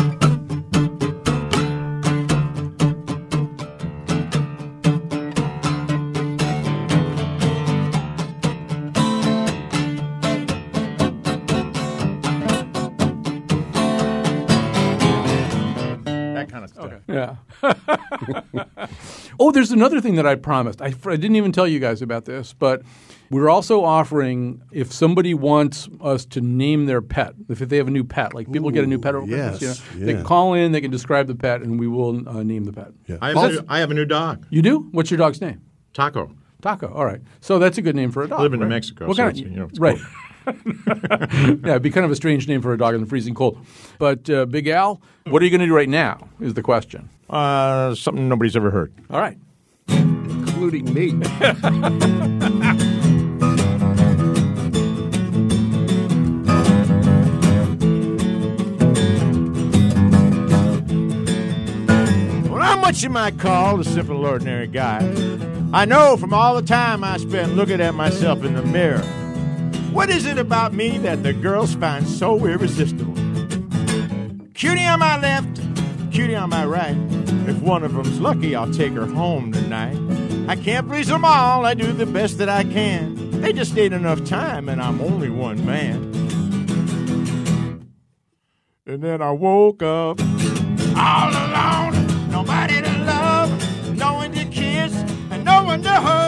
Oh, 19.46 19.52
there's 19.52 19.72
another 19.72 20.02
thing 20.02 20.16
that 20.16 20.26
I 20.26 20.34
promised. 20.34 20.82
I, 20.82 20.88
I 20.88 21.16
didn't 21.18 21.36
even 21.36 21.52
tell 21.52 21.68
you 21.68 21.80
guys 21.80 22.02
about 22.02 22.26
this, 22.26 22.52
but 22.52 22.82
we're 23.30 23.48
also 23.48 23.84
offering 23.84 24.64
if 24.72 24.92
somebody 24.92 25.36
wants 25.36 25.88
us 26.02 26.26
to 26.26 26.42
name 26.42 26.88
their 26.88 27.00
pet, 27.00 27.36
if 27.48 27.60
they 27.60 27.78
have 27.78 27.88
a 27.88 27.92
new 27.92 28.04
pet, 28.04 28.34
like 28.34 28.52
people 28.52 28.72
get 28.72 28.84
a 28.84 28.88
new 28.88 28.98
pet 28.98 29.14
over 29.14 29.28
yes, 29.28 29.60
Christmas, 29.60 29.94
you 29.94 30.00
know, 30.00 30.06
they 30.08 30.12
yeah. 30.14 30.18
can 30.18 30.26
call 30.26 30.56
in, 30.56 30.72
they 30.72 30.82
can 30.82 30.90
describe 30.90 31.28
the 31.28 31.36
pet, 31.36 31.62
and 31.62 31.80
we 31.80 31.88
will 31.88 32.28
uh, 32.28 32.42
name 32.42 32.66
the 32.66 32.74
pet. 32.74 32.88
I 33.22 33.28
have, 33.28 33.38
a 33.38 33.52
new, 33.52 33.66
I 33.70 33.80
have 33.82 33.92
a 33.92 33.94
new 33.94 34.06
dog, 34.06 34.48
You 34.50 34.64
do? 34.64 34.88
What's 34.92 35.12
your 35.12 35.20
dog's 35.20 35.40
name? 35.40 35.62
Taco. 35.94 36.32
Taco. 36.64 36.92
All 36.92 37.06
right. 37.06 37.22
So 37.40 37.60
that's 37.60 37.78
a 37.78 37.84
good 37.84 37.96
name 37.96 38.10
for 38.10 38.24
a 38.24 38.28
dog. 38.28 38.40
I 38.40 38.42
live 38.44 38.54
in 38.56 38.62
New? 38.62 38.66
Mexico, 38.66 39.06
What 39.06 39.18
so 39.18 39.24
kind 39.24 39.38
it's, 39.38 39.46
of, 39.46 39.52
you 39.52 39.60
know, 39.60 39.66
it's 39.66 39.78
right. 39.78 40.00
yeah, 40.48 41.72
it'd 41.72 41.82
be 41.82 41.90
kind 41.90 42.06
of 42.06 42.12
a 42.12 42.16
strange 42.16 42.48
name 42.48 42.62
for 42.62 42.74
a 42.74 42.78
dog 42.78 42.94
in 42.96 43.02
the 43.02 43.08
freezing 43.08 43.34
cold. 43.36 43.58
But 44.00 44.30
uh, 44.30 44.46
Big 44.46 44.68
Al, 44.68 45.02
what 45.26 45.42
are 45.42 45.46
you 45.46 45.52
going 45.52 45.62
to 45.62 45.68
do 45.68 45.76
right 45.76 45.90
now? 45.90 46.28
Is 46.40 46.54
the 46.54 46.62
question. 46.62 47.10
Uh, 47.30 47.96
something 47.96 48.30
nobody's 48.30 48.56
ever 48.56 48.70
heard. 48.72 48.94
All 49.10 49.20
right. 49.20 49.38
including 49.88 50.94
me. 50.94 51.14
Well, 62.50 62.62
I'm 62.62 62.82
what 62.82 63.02
you 63.04 63.10
might 63.10 63.38
call 63.40 63.80
a 63.80 63.84
simple, 63.84 64.26
ordinary 64.26 64.68
guy. 64.68 65.00
I 65.74 65.86
know 65.86 66.16
from 66.18 66.34
all 66.34 66.56
the 66.56 66.62
time 66.66 67.04
I 67.04 67.18
spent 67.18 67.56
looking 67.56 67.82
at 67.82 67.94
myself 67.96 68.44
in 68.44 68.54
the 68.54 68.64
mirror. 68.64 69.04
What 69.96 70.10
is 70.10 70.26
it 70.26 70.38
about 70.38 70.74
me 70.74 70.98
that 71.00 71.24
the 71.24 71.32
girls 71.32 71.74
find 71.76 72.06
so 72.06 72.46
irresistible? 72.46 73.14
Cutie 74.54 74.86
on 74.86 75.00
my 75.00 75.18
left, 75.18 75.62
cutie 76.12 76.36
on 76.36 76.50
my 76.50 76.66
right. 76.66 76.98
If 77.48 77.62
one 77.62 77.82
of 77.82 77.94
them's 77.94 78.20
lucky, 78.20 78.58
I'll 78.58 78.74
take 78.74 78.92
her 78.92 79.06
home 79.06 79.54
tonight. 79.54 79.98
I 80.50 80.58
can't 80.58 80.86
please 80.86 81.08
them 81.08 81.24
all, 81.24 81.66
I 81.66 81.76
do 81.76 81.94
the 81.94 82.06
best 82.06 82.40
that 82.40 82.50
I 82.50 82.66
can. 82.66 83.40
They 83.40 83.54
just 83.54 83.74
need 83.74 83.94
enough 83.94 84.26
time, 84.26 84.68
and 84.68 84.82
I'm 84.82 85.00
only 85.00 85.30
one 85.30 85.66
man. 85.66 86.12
And 88.86 89.02
then 89.02 89.22
I 89.22 89.32
woke 89.32 89.82
up 89.82 90.20
all 90.98 91.30
alone, 91.30 92.30
nobody 92.30 92.82
to 92.82 92.98
love, 93.06 93.96
no 93.96 94.16
one 94.16 94.34
to 94.34 94.44
kiss, 94.44 94.94
and 95.32 95.46
no 95.46 95.64
one 95.64 95.82
to 95.84 95.90
hug. 95.90 96.25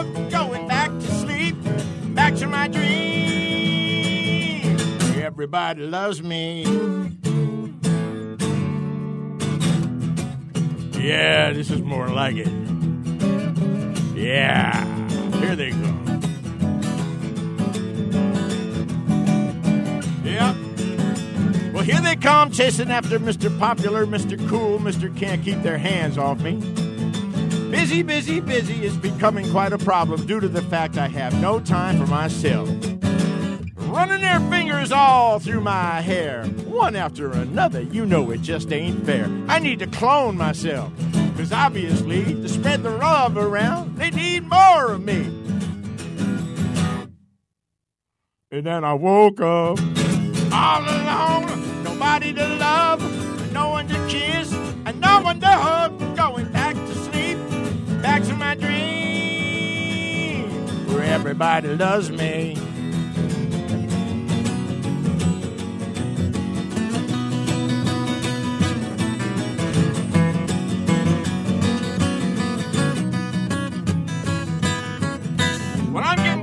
Everybody 5.38 5.84
loves 5.84 6.24
me. 6.24 6.64
Yeah, 11.00 11.54
this 11.54 11.70
is 11.70 11.80
more 11.84 12.08
like 12.08 12.38
it. 12.38 12.48
Yeah, 14.16 14.84
here 15.38 15.56
they 15.56 15.70
go. 15.70 15.78
Yep. 20.24 20.56
Well, 21.72 21.84
here 21.84 22.02
they 22.02 22.16
come, 22.16 22.50
chasing 22.50 22.90
after 22.90 23.20
Mr. 23.20 23.56
Popular, 23.60 24.08
Mr. 24.08 24.40
Cool, 24.50 24.80
Mr. 24.80 25.16
Can't 25.16 25.44
Keep 25.44 25.62
Their 25.62 25.78
Hands 25.78 26.18
Off 26.18 26.42
Me. 26.42 26.56
Busy, 27.70 28.02
busy, 28.02 28.40
busy 28.40 28.84
is 28.84 28.98
becoming 28.98 29.48
quite 29.52 29.72
a 29.72 29.78
problem 29.78 30.26
due 30.26 30.40
to 30.40 30.48
the 30.48 30.64
fact 30.64 30.98
I 30.98 31.08
have 31.08 31.40
no 31.40 31.60
time 31.60 32.00
for 32.00 32.08
myself. 32.08 32.68
Running 34.08 34.22
their 34.22 34.40
fingers 34.50 34.94
all 34.94 35.38
through 35.38 35.60
my 35.60 36.00
hair, 36.00 36.46
one 36.46 36.96
after 36.96 37.30
another, 37.30 37.82
you 37.82 38.06
know 38.06 38.32
it 38.32 38.42
just 38.42 38.72
ain't 38.72 39.06
fair. 39.06 39.30
I 39.50 39.60
need 39.60 39.80
to 39.80 39.88
clone 39.88 40.38
myself, 40.38 40.94
because 41.12 41.52
obviously, 41.52 42.24
to 42.24 42.48
spread 42.48 42.84
the 42.84 42.92
love 42.92 43.36
around, 43.36 43.98
they 43.98 44.10
need 44.12 44.48
more 44.48 44.94
of 44.94 45.04
me. 45.04 45.26
And 48.50 48.66
then 48.66 48.86
I 48.86 48.94
woke 48.94 49.42
up 49.42 49.78
all 50.54 50.84
alone, 50.84 51.84
nobody 51.84 52.32
to 52.32 52.48
love, 52.56 53.02
no 53.52 53.72
one 53.72 53.90
to 53.90 54.08
kiss, 54.08 54.54
and 54.86 55.02
no 55.02 55.20
one 55.22 55.42
to 55.42 55.48
hug. 55.48 56.16
Going 56.16 56.50
back 56.54 56.76
to 56.76 56.96
sleep, 56.96 57.38
back 58.02 58.24
to 58.24 58.34
my 58.36 58.56
dream, 58.56 60.50
where 60.94 61.04
everybody 61.04 61.76
loves 61.76 62.10
me. 62.10 62.58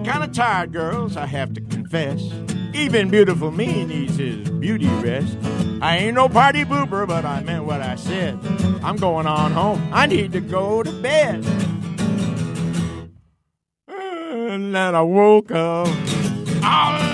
Well, 0.04 0.12
I'm 0.12 0.20
getting 0.20 0.20
kind 0.20 0.24
of 0.24 0.32
tired, 0.36 0.72
girls, 0.72 1.16
I 1.16 1.26
have 1.26 1.54
to 1.54 1.60
confess. 1.60 2.22
Even 2.74 3.08
beautiful 3.08 3.50
me 3.50 3.84
needs 3.84 4.16
his 4.16 4.50
beauty 4.50 4.88
rest. 5.00 5.36
I 5.80 5.96
ain't 5.96 6.14
no 6.14 6.28
party 6.28 6.64
booper, 6.64 7.06
but 7.06 7.24
I 7.24 7.40
meant 7.40 7.64
what 7.64 7.80
I 7.80 7.94
said. 7.94 8.38
I'm 8.82 8.96
going 8.96 9.26
on 9.26 9.52
home. 9.52 9.88
I 9.92 10.06
need 10.06 10.32
to 10.32 10.40
go 10.40 10.82
to 10.82 10.92
bed. 10.92 11.44
And 13.88 14.74
then 14.74 14.94
I 14.94 15.02
woke 15.02 15.50
up 15.52 15.88
all 16.62 17.13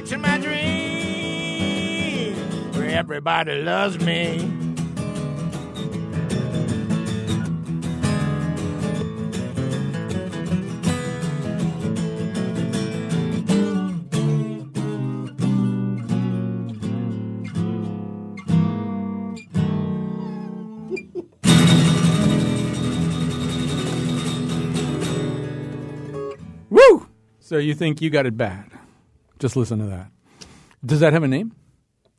back 0.00 0.08
to 0.08 0.16
my 0.16 0.38
dream 0.38 2.34
Where 2.72 2.88
everybody 2.90 3.60
loves 3.62 3.98
me. 4.00 4.56
So 27.42 27.58
you 27.58 27.74
think 27.74 28.00
you 28.00 28.10
got 28.10 28.26
it 28.26 28.36
bad? 28.36 28.79
Just 29.40 29.56
listen 29.56 29.80
to 29.80 29.86
that. 29.86 30.10
Does 30.84 31.00
that 31.00 31.12
have 31.12 31.24
a 31.24 31.28
name? 31.28 31.52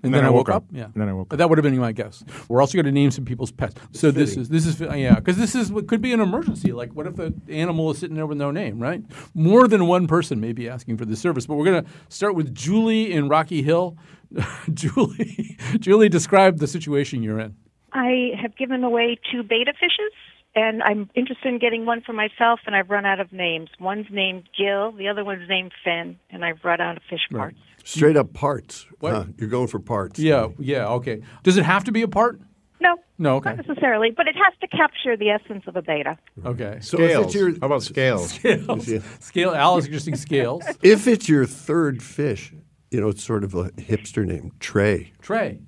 And 0.03 0.13
then, 0.13 0.25
I 0.25 0.31
woke, 0.31 0.49
up. 0.49 0.65
Yeah. 0.71 0.85
And 0.85 0.95
then 0.95 1.07
I 1.07 1.13
woke 1.13 1.31
up. 1.31 1.37
That 1.37 1.47
would 1.47 1.59
have 1.59 1.63
been 1.63 1.77
my 1.77 1.91
guess. 1.91 2.23
We're 2.49 2.59
also 2.59 2.75
going 2.75 2.85
to 2.85 2.91
name 2.91 3.11
some 3.11 3.23
people's 3.23 3.51
pets. 3.51 3.75
So 3.91 4.09
this 4.09 4.35
is 4.35 4.49
this 4.49 4.65
is 4.65 4.81
yeah, 4.81 5.13
because 5.13 5.37
this 5.37 5.53
is 5.53 5.71
what 5.71 5.87
could 5.87 6.01
be 6.01 6.11
an 6.11 6.19
emergency. 6.19 6.71
Like, 6.71 6.95
what 6.95 7.05
if 7.05 7.17
the 7.17 7.31
animal 7.49 7.91
is 7.91 7.99
sitting 7.99 8.15
there 8.15 8.25
with 8.25 8.39
no 8.39 8.49
name? 8.49 8.79
Right? 8.79 9.03
More 9.35 9.67
than 9.67 9.85
one 9.85 10.07
person 10.07 10.41
may 10.41 10.53
be 10.53 10.67
asking 10.67 10.97
for 10.97 11.05
this 11.05 11.19
service. 11.19 11.45
But 11.45 11.55
we're 11.55 11.65
going 11.65 11.83
to 11.83 11.89
start 12.09 12.33
with 12.33 12.53
Julie 12.55 13.11
in 13.11 13.29
Rocky 13.29 13.61
Hill. 13.61 13.95
Julie, 14.73 15.57
Julie, 15.79 16.09
describe 16.09 16.57
the 16.57 16.67
situation 16.67 17.21
you're 17.21 17.39
in. 17.39 17.55
I 17.93 18.31
have 18.41 18.55
given 18.55 18.83
away 18.83 19.19
two 19.31 19.43
betta 19.43 19.73
fishes, 19.73 20.11
and 20.55 20.81
I'm 20.83 21.09
interested 21.15 21.47
in 21.47 21.59
getting 21.59 21.85
one 21.85 22.01
for 22.01 22.13
myself, 22.13 22.59
and 22.65 22.75
I've 22.75 22.89
run 22.89 23.05
out 23.05 23.19
of 23.19 23.31
names. 23.31 23.69
One's 23.79 24.07
named 24.11 24.43
Gil, 24.57 24.91
the 24.91 25.07
other 25.07 25.23
one's 25.23 25.47
named 25.47 25.71
Finn, 25.83 26.17
and 26.29 26.43
I've 26.43 26.63
run 26.63 26.81
out 26.81 26.97
of 26.97 27.03
fish 27.09 27.27
parts. 27.31 27.57
Straight 27.83 28.15
up 28.17 28.33
parts. 28.33 28.85
What? 28.99 29.13
Huh, 29.13 29.25
You're 29.37 29.49
going 29.49 29.67
for 29.67 29.79
parts. 29.79 30.19
Yeah, 30.19 30.49
yeah, 30.59 30.87
okay. 30.89 31.21
Does 31.43 31.57
it 31.57 31.63
have 31.65 31.83
to 31.85 31.91
be 31.91 32.01
a 32.03 32.07
part? 32.07 32.39
No, 32.79 32.95
No, 33.19 33.35
okay. 33.37 33.51
not 33.55 33.67
necessarily, 33.67 34.09
but 34.11 34.27
it 34.27 34.35
has 34.35 34.53
to 34.61 34.67
capture 34.67 35.15
the 35.15 35.29
essence 35.29 35.63
of 35.67 35.75
a 35.75 35.81
betta. 35.81 36.17
Okay. 36.45 36.79
So 36.81 36.99
if 36.99 37.11
Scales. 37.11 37.25
it's 37.27 37.35
your 37.35 37.51
How 37.59 37.67
about 37.67 37.83
scales? 37.83 38.31
Scales. 38.33 39.03
Scale. 39.19 39.51
Al 39.51 39.77
is 39.77 39.85
interesting 39.85 40.15
scales. 40.15 40.63
if 40.83 41.07
it's 41.07 41.29
your 41.29 41.45
third 41.45 42.01
fish, 42.01 42.53
you 42.89 42.99
know, 42.99 43.09
it's 43.09 43.23
sort 43.23 43.43
of 43.43 43.53
a 43.53 43.69
hipster 43.71 44.25
name, 44.25 44.51
Trey. 44.59 45.13
Tray. 45.21 45.59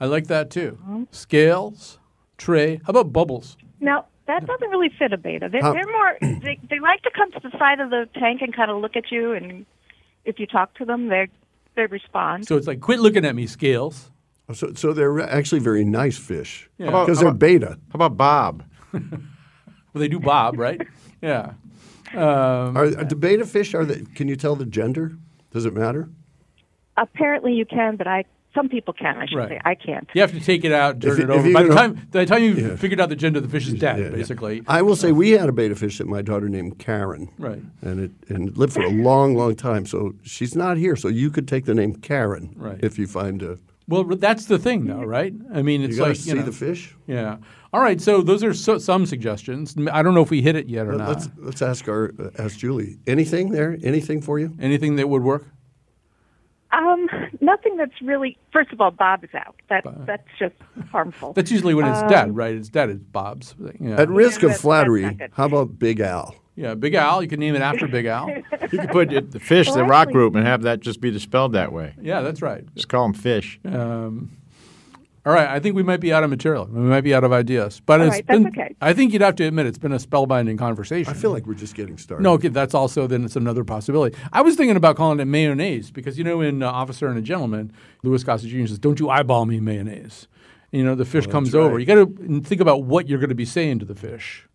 I 0.00 0.06
like 0.06 0.26
that 0.28 0.50
too. 0.50 1.06
Scales, 1.12 1.98
tray. 2.36 2.76
How 2.84 2.90
about 2.90 3.12
bubbles? 3.12 3.56
Now, 3.80 4.06
that 4.26 4.46
doesn't 4.46 4.68
really 4.70 4.90
fit 4.98 5.12
a 5.12 5.16
betta. 5.18 5.48
They're, 5.50 5.60
How- 5.62 5.72
they're 5.72 5.86
more, 5.86 6.18
they, 6.42 6.58
they 6.70 6.80
like 6.80 7.02
to 7.02 7.10
come 7.14 7.30
to 7.32 7.40
the 7.40 7.50
side 7.58 7.80
of 7.80 7.90
the 7.90 8.08
tank 8.18 8.40
and 8.42 8.54
kind 8.54 8.70
of 8.70 8.80
look 8.80 8.96
at 8.96 9.10
you, 9.10 9.32
and 9.32 9.66
if 10.24 10.38
you 10.38 10.46
talk 10.46 10.74
to 10.74 10.84
them, 10.84 11.08
they 11.08 11.28
they 11.76 11.86
respond. 11.86 12.46
So 12.46 12.56
it's 12.56 12.66
like, 12.68 12.80
quit 12.80 13.00
looking 13.00 13.24
at 13.24 13.34
me, 13.34 13.46
scales. 13.46 14.10
So, 14.52 14.72
so 14.74 14.92
they're 14.92 15.20
actually 15.20 15.58
very 15.60 15.84
nice 15.84 16.16
fish 16.16 16.68
because 16.78 16.92
how 16.94 17.04
they're 17.06 17.28
about- 17.28 17.38
beta. 17.38 17.78
How 17.92 17.94
about 17.94 18.16
Bob? 18.16 18.64
Well, 19.92 20.00
they 20.00 20.08
do 20.08 20.18
bob, 20.18 20.58
right? 20.58 20.80
yeah. 21.22 21.52
Um, 22.12 22.76
Are, 22.76 22.86
are 22.86 23.04
the 23.04 23.14
betta 23.14 23.46
fish? 23.46 23.74
Are 23.74 23.84
they? 23.84 24.02
Can 24.16 24.26
you 24.26 24.34
tell 24.34 24.56
the 24.56 24.66
gender? 24.66 25.16
Does 25.52 25.66
it 25.66 25.72
matter? 25.72 26.08
Apparently, 26.96 27.52
you 27.54 27.64
can, 27.64 27.94
but 27.94 28.08
I 28.08 28.24
some 28.54 28.68
people 28.68 28.94
can. 28.94 29.16
I 29.18 29.26
should 29.26 29.36
Right. 29.38 29.48
say 29.48 29.60
I 29.64 29.74
can't. 29.74 30.08
You 30.14 30.20
have 30.20 30.32
to 30.32 30.40
take 30.40 30.64
it 30.64 30.72
out, 30.72 31.00
turn 31.00 31.12
If- 31.12 31.18
it 31.24 31.30
over. 31.30 31.52
By 31.52 31.62
the 31.64 31.74
time, 31.74 31.94
by 32.12 32.20
the 32.20 32.26
time 32.26 32.42
you've 32.42 32.58
Yeah. 32.58 32.76
figured 32.76 33.00
out 33.00 33.08
the 33.08 33.16
gender, 33.16 33.40
the 33.40 33.48
fish 33.48 33.66
is 33.66 33.74
dead, 33.74 33.98
Yeah, 33.98 34.04
yeah. 34.06 34.10
basically. 34.10 34.62
I 34.66 34.82
will 34.82 34.96
say 34.96 35.12
we 35.12 35.30
had 35.30 35.48
a 35.48 35.52
betta 35.52 35.74
fish 35.74 35.98
that 35.98 36.06
my 36.06 36.22
daughter 36.22 36.48
named 36.48 36.78
Karen. 36.78 37.28
Right. 37.38 37.62
And 37.82 38.00
it 38.00 38.10
and 38.28 38.48
it 38.50 38.56
lived 38.56 38.72
for 38.72 38.82
a 38.82 38.90
long, 38.90 39.34
long 39.34 39.54
time. 39.56 39.86
So 39.86 40.14
she's 40.22 40.54
not 40.54 40.76
here. 40.76 40.96
So 40.96 41.08
you 41.08 41.30
could 41.30 41.48
take 41.48 41.64
the 41.64 41.74
name 41.74 41.94
Karen. 41.94 42.50
Right. 42.56 42.78
If 42.82 42.98
you 42.98 43.06
find 43.06 43.42
a 43.42 43.58
Well, 43.86 44.04
that's 44.04 44.46
the 44.46 44.58
thing, 44.58 44.86
though, 44.86 45.02
right? 45.02 45.34
I 45.52 45.60
mean, 45.60 45.82
it's 45.82 45.96
you 45.98 46.02
like 46.02 46.16
see 46.16 46.30
you 46.30 46.36
know, 46.36 46.42
the 46.42 46.52
fish. 46.52 46.94
Yeah. 47.06 47.36
All 47.70 47.82
right. 47.82 48.00
So 48.00 48.22
those 48.22 48.42
are 48.42 48.54
so, 48.54 48.78
some 48.78 49.04
suggestions. 49.04 49.76
I 49.92 50.02
don't 50.02 50.14
know 50.14 50.22
if 50.22 50.30
we 50.30 50.40
hit 50.40 50.56
it 50.56 50.68
yet 50.68 50.86
or 50.86 50.92
not. 50.92 51.08
Let's 51.08 51.28
let's 51.36 51.60
ask 51.62 51.86
our 51.88 52.12
uh, 52.18 52.30
ask 52.42 52.56
Julie. 52.58 52.96
Anything 53.06 53.50
there? 53.50 53.76
Anything 53.82 54.22
for 54.22 54.38
you? 54.38 54.52
Anything 54.58 54.96
that 54.96 55.08
would 55.10 55.22
work? 55.22 55.48
Um, 56.72 57.08
nothing 57.44 57.76
that's 57.76 58.00
really. 58.02 58.36
First 58.52 58.72
of 58.72 58.80
all, 58.80 58.90
Bob 58.90 59.24
is 59.24 59.30
out. 59.34 59.56
That 59.68 59.84
that's 60.06 60.26
just 60.38 60.54
harmful. 60.90 61.32
That's 61.36 61.50
usually 61.50 61.74
when 61.74 61.86
it's 61.86 62.02
Um, 62.02 62.08
dead, 62.08 62.36
right? 62.36 62.54
It's 62.54 62.68
dead. 62.68 62.90
It's 62.90 63.02
Bob's. 63.02 63.54
Yeah. 63.80 64.00
At 64.00 64.08
risk 64.08 64.42
Yeah, 64.42 64.50
of 64.50 64.56
flattery, 64.56 65.02
that's 65.02 65.12
not 65.18 65.18
good. 65.18 65.30
how 65.34 65.44
about 65.46 65.78
Big 65.78 66.00
Al? 66.00 66.34
yeah. 66.56 66.74
Big 66.74 66.94
Al. 66.94 67.22
You 67.22 67.28
can 67.28 67.40
name 67.40 67.54
it 67.54 67.62
after 67.62 67.86
Big 67.88 68.06
Al. 68.06 68.28
You 68.72 68.78
could 68.80 68.90
put 68.90 69.12
it, 69.12 69.30
the 69.30 69.38
fish, 69.40 69.66
Well, 69.68 69.76
the 69.76 69.84
rock 69.84 70.08
actually- 70.08 70.12
group, 70.14 70.34
and 70.34 70.44
have 70.46 70.62
that 70.62 70.80
just 70.80 71.00
be 71.00 71.16
spelled 71.18 71.52
that 71.52 71.72
way. 71.72 71.94
Yeah, 72.00 72.22
that's 72.22 72.42
right. 72.42 72.64
Just 72.74 72.88
call 72.88 73.04
them 73.04 73.12
fish. 73.14 73.60
Um, 73.64 74.30
all 75.26 75.32
right. 75.32 75.48
I 75.48 75.58
think 75.58 75.74
we 75.74 75.82
might 75.82 76.00
be 76.00 76.12
out 76.12 76.22
of 76.22 76.30
material. 76.30 76.66
We 76.66 76.80
might 76.80 77.00
be 77.00 77.14
out 77.14 77.24
of 77.24 77.32
ideas. 77.32 77.80
But 77.84 78.00
All 78.00 78.06
it's 78.06 78.16
right, 78.16 78.26
that's 78.26 78.38
been. 78.38 78.48
okay. 78.48 78.76
I 78.82 78.92
think 78.92 79.12
you'd 79.12 79.22
have 79.22 79.36
to 79.36 79.44
admit 79.44 79.66
it's 79.66 79.78
been 79.78 79.92
a 79.92 79.98
spellbinding 79.98 80.58
conversation. 80.58 81.10
I 81.10 81.16
feel 81.16 81.30
like 81.30 81.46
we're 81.46 81.54
just 81.54 81.74
getting 81.74 81.96
started. 81.96 82.22
No, 82.22 82.32
okay, 82.34 82.48
that's 82.48 82.74
also 82.74 83.06
then 83.06 83.24
it's 83.24 83.36
another 83.36 83.64
possibility. 83.64 84.16
I 84.32 84.42
was 84.42 84.56
thinking 84.56 84.76
about 84.76 84.96
calling 84.96 85.20
it 85.20 85.24
mayonnaise 85.24 85.90
because 85.90 86.18
you 86.18 86.24
know 86.24 86.40
in 86.42 86.62
uh, 86.62 86.70
Officer 86.70 87.08
and 87.08 87.18
a 87.18 87.22
Gentleman, 87.22 87.72
Louis 88.02 88.22
Gossett 88.22 88.50
Jr. 88.50 88.66
says, 88.66 88.78
"Don't 88.78 89.00
you 89.00 89.08
eyeball 89.08 89.46
me 89.46 89.60
mayonnaise." 89.60 90.28
You 90.72 90.84
know 90.84 90.94
the 90.94 91.04
fish 91.04 91.26
comes 91.26 91.54
over. 91.54 91.78
You 91.78 91.86
got 91.86 91.94
to 91.94 92.40
think 92.42 92.60
about 92.60 92.82
what 92.82 93.08
you're 93.08 93.20
going 93.20 93.28
to 93.28 93.34
be 93.34 93.44
saying 93.44 93.78
to 93.78 93.84
the 93.84 93.94
fish. 93.94 94.46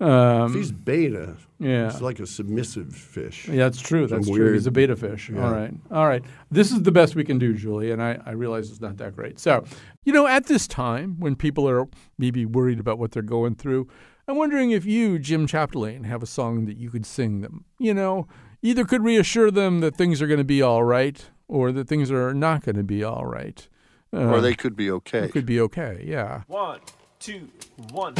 Um, 0.00 0.50
If 0.50 0.54
he's 0.54 0.70
beta, 0.72 1.36
Yeah. 1.58 1.88
it's 1.88 2.00
like 2.00 2.20
a 2.20 2.26
submissive 2.26 2.94
fish. 2.94 3.48
yeah, 3.48 3.64
that's 3.64 3.80
true. 3.80 4.06
That's 4.06 4.26
Some 4.26 4.34
true. 4.34 4.44
weird- 4.44 4.54
He's 4.54 4.66
a 4.68 4.70
beta 4.70 4.94
fish. 4.94 5.28
Yeah. 5.28 5.44
All 5.44 5.52
right. 5.52 5.74
All 5.90 6.06
right. 6.06 6.22
This 6.52 6.70
is 6.70 6.82
the 6.82 6.92
best 6.92 7.16
we 7.16 7.24
can 7.24 7.38
do, 7.38 7.52
Julie, 7.52 7.90
and 7.90 8.00
I, 8.00 8.18
I 8.24 8.30
realize 8.32 8.70
it's 8.70 8.80
not 8.80 8.96
that 8.98 9.16
great. 9.16 9.40
So, 9.40 9.64
you 10.04 10.12
know, 10.12 10.26
at 10.28 10.46
this 10.46 10.68
time 10.68 11.16
when 11.18 11.34
people 11.34 11.68
are 11.68 11.86
maybe 12.16 12.46
worried 12.46 12.78
about 12.78 12.98
what 12.98 13.10
they're 13.10 13.22
going 13.22 13.56
through, 13.56 13.88
I'm 14.28 14.36
wondering 14.36 14.70
if 14.70 14.84
you, 14.86 15.18
Jim 15.18 15.46
Chapdelaine, 15.48 16.04
have 16.04 16.22
a 16.22 16.26
song 16.26 16.66
that 16.66 16.76
you 16.76 16.90
could 16.90 17.04
sing 17.06 17.40
them. 17.40 17.64
You 17.80 17.94
know, 17.94 18.28
either 18.62 18.84
could 18.84 19.02
reassure 19.02 19.50
them 19.50 19.80
that 19.80 19.96
things 19.96 20.22
are 20.22 20.26
going 20.28 20.38
to 20.38 20.44
be 20.44 20.62
all 20.62 20.84
right 20.84 21.28
or 21.48 21.72
that 21.72 21.88
things 21.88 22.12
are 22.12 22.32
not 22.34 22.62
going 22.62 22.76
to 22.76 22.84
be 22.84 23.02
all 23.02 23.24
right. 23.26 23.68
or 24.12 24.34
Uh, 24.34 24.40
they 24.40 24.54
could 24.54 24.76
be 24.76 24.90
okay. 24.92 25.26
could 25.28 25.46
be 25.46 25.58
okay. 25.60 26.04
Yeah. 26.06 26.42
One, 26.46 26.78
two, 27.18 27.48
one. 27.90 28.14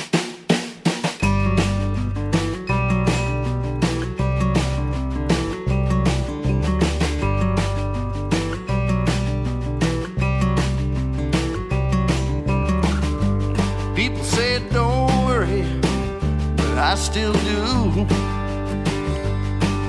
I 16.90 16.94
still 16.94 17.34
do. 17.34 18.06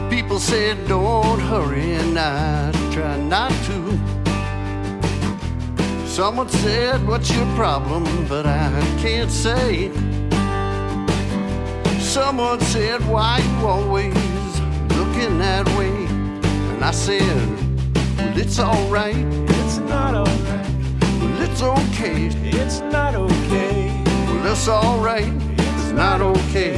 People 0.10 0.38
said 0.38 0.86
don't 0.86 1.40
hurry, 1.40 1.94
and 1.94 2.20
I 2.20 2.74
try 2.92 3.16
not 3.16 3.54
to. 3.68 3.98
Someone 6.06 6.50
said, 6.50 7.08
What's 7.08 7.34
your 7.34 7.46
problem? 7.56 8.04
But 8.28 8.46
I 8.46 8.70
can't 9.00 9.32
say. 9.32 9.94
Someone 12.02 12.60
said, 12.60 13.00
Why 13.08 13.40
you 13.48 13.66
always 13.66 14.60
looking 14.98 15.40
that 15.40 15.66
way? 15.78 16.06
And 16.74 16.84
I 16.84 16.92
said, 16.92 17.48
Well, 18.18 18.38
it's 18.38 18.60
alright. 18.60 19.16
It's 19.16 19.78
not 19.78 20.16
alright. 20.16 20.70
Well, 21.22 21.42
it's 21.44 21.62
okay. 21.62 22.26
It's 22.44 22.82
not 22.82 23.16
okay. 23.16 24.04
Well, 24.06 24.52
it's 24.52 24.68
alright. 24.68 25.49
Not 26.00 26.22
okay. 26.22 26.78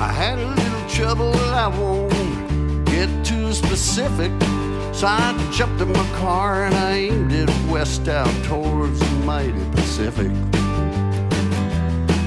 I 0.00 0.10
had 0.10 0.40
a 0.40 0.48
little 0.48 0.88
trouble, 0.88 1.32
I 1.32 1.68
won't 1.68 2.86
get 2.86 3.24
too 3.24 3.52
specific. 3.52 4.32
So 4.92 5.06
I 5.06 5.48
jumped 5.52 5.80
in 5.80 5.92
my 5.92 6.08
car 6.18 6.64
and 6.64 6.74
I 6.74 6.94
aimed 6.94 7.30
it 7.30 7.48
west 7.70 8.08
out 8.08 8.34
towards 8.46 8.98
the 8.98 9.16
mighty 9.24 9.64
Pacific. 9.70 10.32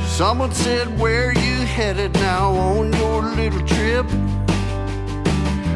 Someone 0.08 0.54
said, 0.54 0.98
Where 0.98 1.34
you 1.34 1.55
headed 1.76 2.14
now 2.14 2.54
on 2.54 2.94
your 2.94 3.22
little 3.22 3.60
trip? 3.68 4.06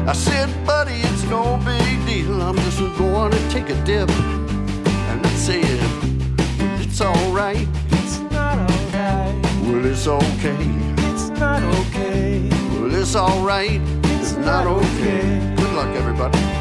I 0.08 0.14
said, 0.14 0.48
Buddy, 0.64 0.94
it's 0.94 1.24
no 1.24 1.60
big 1.62 2.06
deal. 2.06 2.40
I'm 2.40 2.56
just 2.56 2.78
going 2.96 3.32
to 3.32 3.50
take 3.50 3.68
a 3.68 3.84
dip. 3.84 4.08
And 5.10 5.26
I 5.26 5.34
said, 5.34 5.78
It's 6.80 7.02
alright. 7.02 7.68
It's 7.90 8.18
not 8.32 8.56
alright. 8.58 9.34
Well, 9.66 9.84
it's 9.84 10.06
okay. 10.06 10.64
It's 11.10 11.28
not 11.38 11.62
okay. 11.80 12.48
Well, 12.80 12.94
it's 12.94 13.14
alright. 13.14 13.82
It's 14.04 14.32
not 14.36 14.66
okay. 14.66 15.54
Good 15.54 15.72
luck, 15.74 15.94
everybody. 15.94 16.59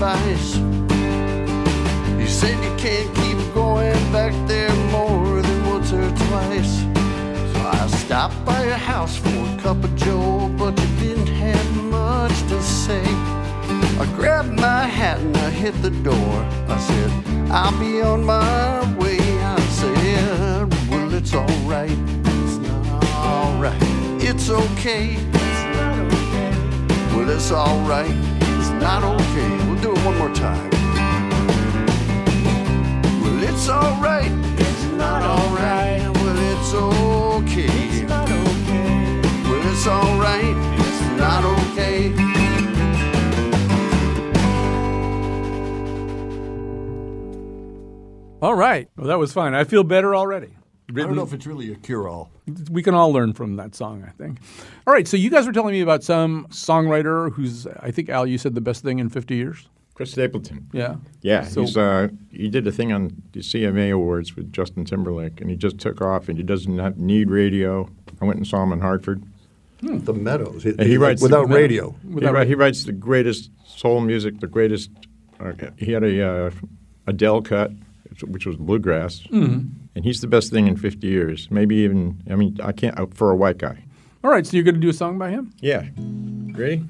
Advice. 0.00 0.54
He 2.18 2.26
said 2.26 2.56
you 2.64 2.74
can't 2.78 3.14
keep 3.16 3.36
going 3.52 3.92
back 4.10 4.32
there 4.48 4.74
more 4.90 5.42
than 5.42 5.66
once 5.66 5.92
or 5.92 6.08
twice. 6.26 6.74
So 7.52 7.60
I 7.68 7.86
stopped 7.88 8.42
by 8.46 8.64
your 8.64 8.80
house 8.92 9.16
for 9.18 9.28
a 9.28 9.58
cup 9.60 9.84
of 9.84 9.94
joe, 9.96 10.48
but 10.56 10.72
you 10.80 10.88
didn't 11.00 11.26
have 11.26 11.76
much 11.84 12.32
to 12.48 12.62
say. 12.62 13.02
I 14.00 14.10
grabbed 14.16 14.58
my 14.58 14.86
hat 14.86 15.18
and 15.18 15.36
I 15.36 15.50
hit 15.50 15.74
the 15.82 15.90
door. 15.90 16.34
I 16.68 16.78
said, 16.78 17.10
I'll 17.50 17.78
be 17.78 18.00
on 18.00 18.24
my 18.24 18.96
way. 18.96 19.18
I 19.20 19.60
said, 19.80 20.72
Well, 20.90 21.12
it's 21.12 21.34
alright. 21.34 21.90
It's 21.90 22.56
not 22.56 23.04
alright. 23.16 23.82
It's 24.22 24.48
okay. 24.48 25.18
It's 25.18 25.62
not 25.76 25.98
okay. 26.14 26.52
Well, 27.14 27.28
it's 27.28 27.52
alright. 27.52 28.16
It's 28.60 28.70
not 28.70 29.02
okay. 29.02 29.69
We'll 30.02 30.12
do 30.12 30.16
it 30.16 30.18
one 30.18 30.18
more 30.18 30.34
time. 30.34 30.70
Well, 33.22 33.42
it's 33.42 33.68
alright. 33.68 34.30
It's 34.58 34.84
not 34.92 35.22
alright. 35.22 36.00
Well, 36.16 36.38
it's 36.38 36.74
okay. 36.74 37.66
It's 37.66 38.08
not 38.08 38.30
okay. 38.30 39.20
Well, 39.44 39.72
it's 39.72 39.86
alright. 39.86 40.56
It's 40.78 41.00
not 41.18 41.44
okay. 41.44 42.12
All 48.42 48.54
right. 48.54 48.88
Well, 48.96 49.06
that 49.08 49.18
was 49.18 49.32
fine. 49.32 49.54
I 49.54 49.64
feel 49.64 49.84
better 49.84 50.14
already. 50.14 50.56
I 50.88 50.92
don't 50.92 51.14
know 51.14 51.22
if 51.22 51.32
it's 51.32 51.46
really 51.46 51.70
a 51.72 51.76
cure-all. 51.76 52.30
we 52.70 52.82
can 52.82 52.94
all 52.94 53.12
learn 53.12 53.32
from 53.32 53.56
that 53.56 53.74
song, 53.76 54.04
I 54.04 54.10
think. 54.10 54.38
All 54.86 54.92
right, 54.92 55.06
so 55.06 55.16
you 55.16 55.30
guys 55.30 55.46
were 55.46 55.52
telling 55.52 55.72
me 55.72 55.82
about 55.82 56.02
some 56.02 56.46
songwriter 56.50 57.32
who's, 57.32 57.66
I 57.66 57.92
think, 57.92 58.08
Al, 58.08 58.26
you 58.26 58.38
said 58.38 58.56
the 58.56 58.60
best 58.60 58.82
thing 58.82 58.98
in 58.98 59.08
50 59.08 59.36
years? 59.36 59.68
Chris 60.00 60.12
Stapleton. 60.12 60.66
Yeah. 60.72 60.94
Yeah, 61.20 61.42
So- 61.44 61.60
he's 61.60 61.76
uh, 61.76 62.08
he 62.30 62.48
did 62.48 62.66
a 62.66 62.72
thing 62.72 62.90
on 62.90 63.22
the 63.32 63.40
CMA 63.40 63.92
Awards 63.92 64.34
with 64.34 64.50
Justin 64.50 64.86
Timberlake, 64.86 65.42
and 65.42 65.50
he 65.50 65.56
just 65.56 65.76
took 65.78 66.00
off, 66.00 66.30
and 66.30 66.38
he 66.38 66.42
doesn't 66.42 66.96
need 66.98 67.28
radio. 67.30 67.86
I 68.18 68.24
went 68.24 68.38
and 68.38 68.46
saw 68.46 68.62
him 68.62 68.72
in 68.72 68.80
Hartford. 68.80 69.22
The 69.82 70.14
Meadows. 70.14 70.64
And 70.64 70.80
he 70.80 70.96
writes 70.96 71.20
without 71.20 71.48
the, 71.48 71.54
radio. 71.54 71.94
He, 72.02 72.14
wri- 72.20 72.46
he 72.46 72.54
writes 72.54 72.84
the 72.84 72.92
greatest 72.92 73.50
soul 73.66 74.00
music, 74.00 74.40
the 74.40 74.46
greatest. 74.46 74.90
Uh, 75.38 75.52
he 75.76 75.92
had 75.92 76.02
a 76.02 76.22
uh, 76.46 76.50
Adele 77.06 77.42
cut, 77.42 77.70
which 78.26 78.46
was 78.46 78.56
bluegrass, 78.56 79.20
Mhm. 79.30 79.68
and 79.94 80.04
he's 80.06 80.22
the 80.22 80.26
best 80.28 80.50
thing 80.50 80.66
in 80.66 80.76
50 80.76 81.06
years. 81.06 81.46
Maybe 81.50 81.76
even. 81.76 82.22
I 82.30 82.36
mean, 82.36 82.56
I 82.62 82.72
can't 82.72 82.98
uh, 82.98 83.04
for 83.12 83.30
a 83.30 83.36
white 83.36 83.58
guy. 83.58 83.84
All 84.24 84.30
right, 84.30 84.46
so 84.46 84.56
you're 84.56 84.64
going 84.64 84.76
to 84.76 84.80
do 84.80 84.88
a 84.88 84.94
song 84.94 85.18
by 85.18 85.28
him? 85.28 85.52
Yeah. 85.60 85.88
Ready? 86.56 86.84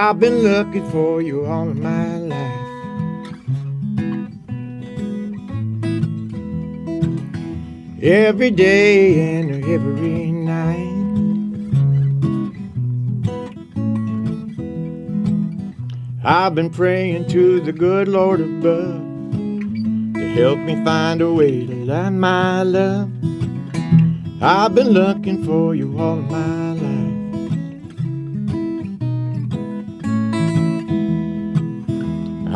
I've 0.00 0.20
been 0.20 0.38
looking 0.44 0.88
for 0.92 1.20
you 1.20 1.44
all 1.44 1.64
my 1.64 2.18
life. 2.18 2.68
Every 8.00 8.52
day 8.52 9.38
and 9.38 9.50
every 9.64 10.30
night. 10.30 10.94
I've 16.22 16.54
been 16.54 16.70
praying 16.70 17.26
to 17.30 17.60
the 17.60 17.72
good 17.72 18.06
Lord 18.06 18.40
above 18.40 19.02
to 20.14 20.32
help 20.36 20.60
me 20.60 20.76
find 20.84 21.20
a 21.20 21.32
way 21.32 21.66
to 21.66 21.74
love 21.74 22.12
my 22.12 22.62
love. 22.62 23.10
I've 24.40 24.76
been 24.76 24.90
looking 24.90 25.42
for 25.44 25.74
you 25.74 25.98
all 25.98 26.18
my 26.18 26.72
life. 26.74 26.97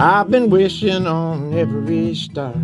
I've 0.05 0.33
been 0.33 0.51
wishing 0.51 1.07
on 1.07 1.55
every 1.55 2.17
star. 2.17 2.55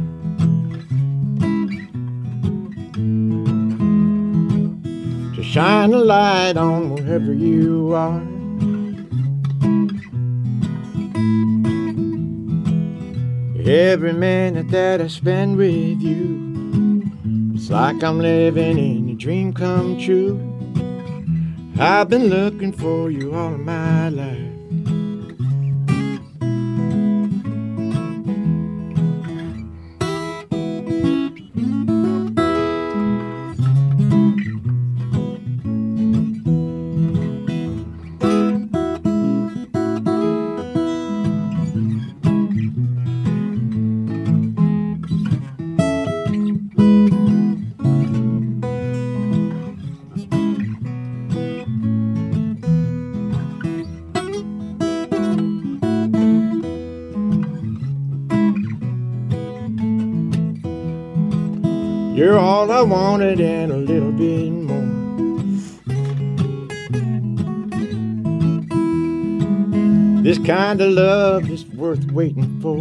To 5.36 5.42
shine 5.44 5.92
a 5.94 5.98
light 5.98 6.56
on 6.56 6.90
wherever 6.90 7.32
you 7.32 7.94
are. 7.94 8.20
Every 13.64 14.14
minute 14.14 14.70
that 14.72 15.00
I 15.00 15.06
spend 15.06 15.58
with 15.58 16.00
you, 16.00 17.04
it's 17.54 17.70
like 17.70 18.02
I'm 18.02 18.18
living 18.18 18.78
in 18.78 19.10
a 19.10 19.14
dream 19.14 19.52
come 19.52 19.96
true. 20.00 20.40
I've 21.78 22.08
been 22.08 22.24
looking 22.30 22.72
for 22.72 23.12
you 23.12 23.32
all 23.32 23.56
my 23.56 24.08
life. 24.08 24.47
Wanted 63.00 63.40
and 63.40 63.70
a 63.70 63.76
little 63.76 64.10
bit 64.10 64.50
more. 64.50 64.92
This 70.24 70.38
kind 70.44 70.80
of 70.80 70.90
love 70.90 71.48
is 71.48 71.64
worth 71.66 72.10
waiting 72.10 72.50
for. 72.60 72.80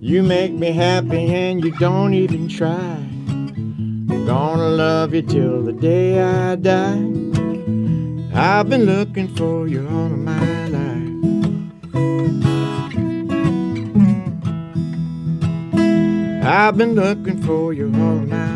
You 0.00 0.22
make 0.22 0.52
me 0.52 0.70
happy 0.70 1.34
and 1.34 1.64
you 1.64 1.72
don't 1.72 2.14
even 2.14 2.46
try. 2.46 2.96
I'm 4.08 4.24
gonna 4.24 4.68
love 4.68 5.14
you 5.14 5.22
till 5.22 5.64
the 5.64 5.72
day 5.72 6.22
I 6.22 6.54
die. 6.54 7.04
I've 8.32 8.68
been 8.68 8.84
looking 8.84 9.34
for 9.34 9.66
you 9.66 9.80
all 9.88 10.06
of 10.06 10.18
my 10.18 10.68
life. 10.68 10.85
I've 16.46 16.76
been 16.76 16.94
looking 16.94 17.42
for 17.42 17.72
you 17.72 17.86
all 17.86 18.20
my 18.20 18.55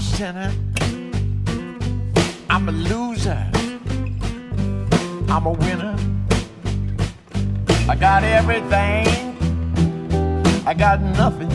Sinner. 0.00 0.52
I'm 2.50 2.68
a 2.68 2.72
loser. 2.72 3.50
I'm 5.28 5.46
a 5.46 5.52
winner. 5.52 5.96
I 7.88 7.94
got 7.94 8.24
everything. 8.24 9.06
I 10.66 10.74
got 10.74 11.00
nothing. 11.00 11.50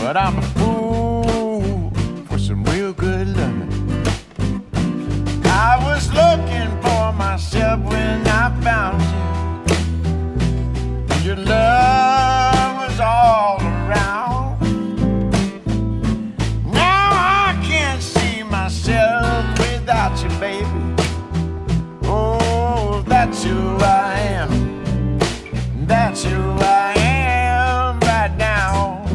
But 0.00 0.16
I'm 0.16 0.36
a 0.38 0.42
fool 0.58 1.92
for 2.26 2.38
some 2.38 2.64
real 2.64 2.92
good 2.92 3.28
loving. 3.36 3.72
I 5.44 5.78
was 5.82 6.12
looking 6.12 6.70
for 6.82 7.12
myself 7.12 7.80
when 7.84 8.26
I 8.26 8.50
found 8.60 9.00
you. 11.22 11.26
Your 11.26 11.36
love 11.36 12.39
that's 23.40 23.52
who 23.52 23.76
I 23.78 24.18
am. 24.18 25.86
That's 25.86 26.24
who 26.24 26.36
I 26.60 26.92
am 26.98 27.98
right 28.00 28.36
now. 28.36 29.06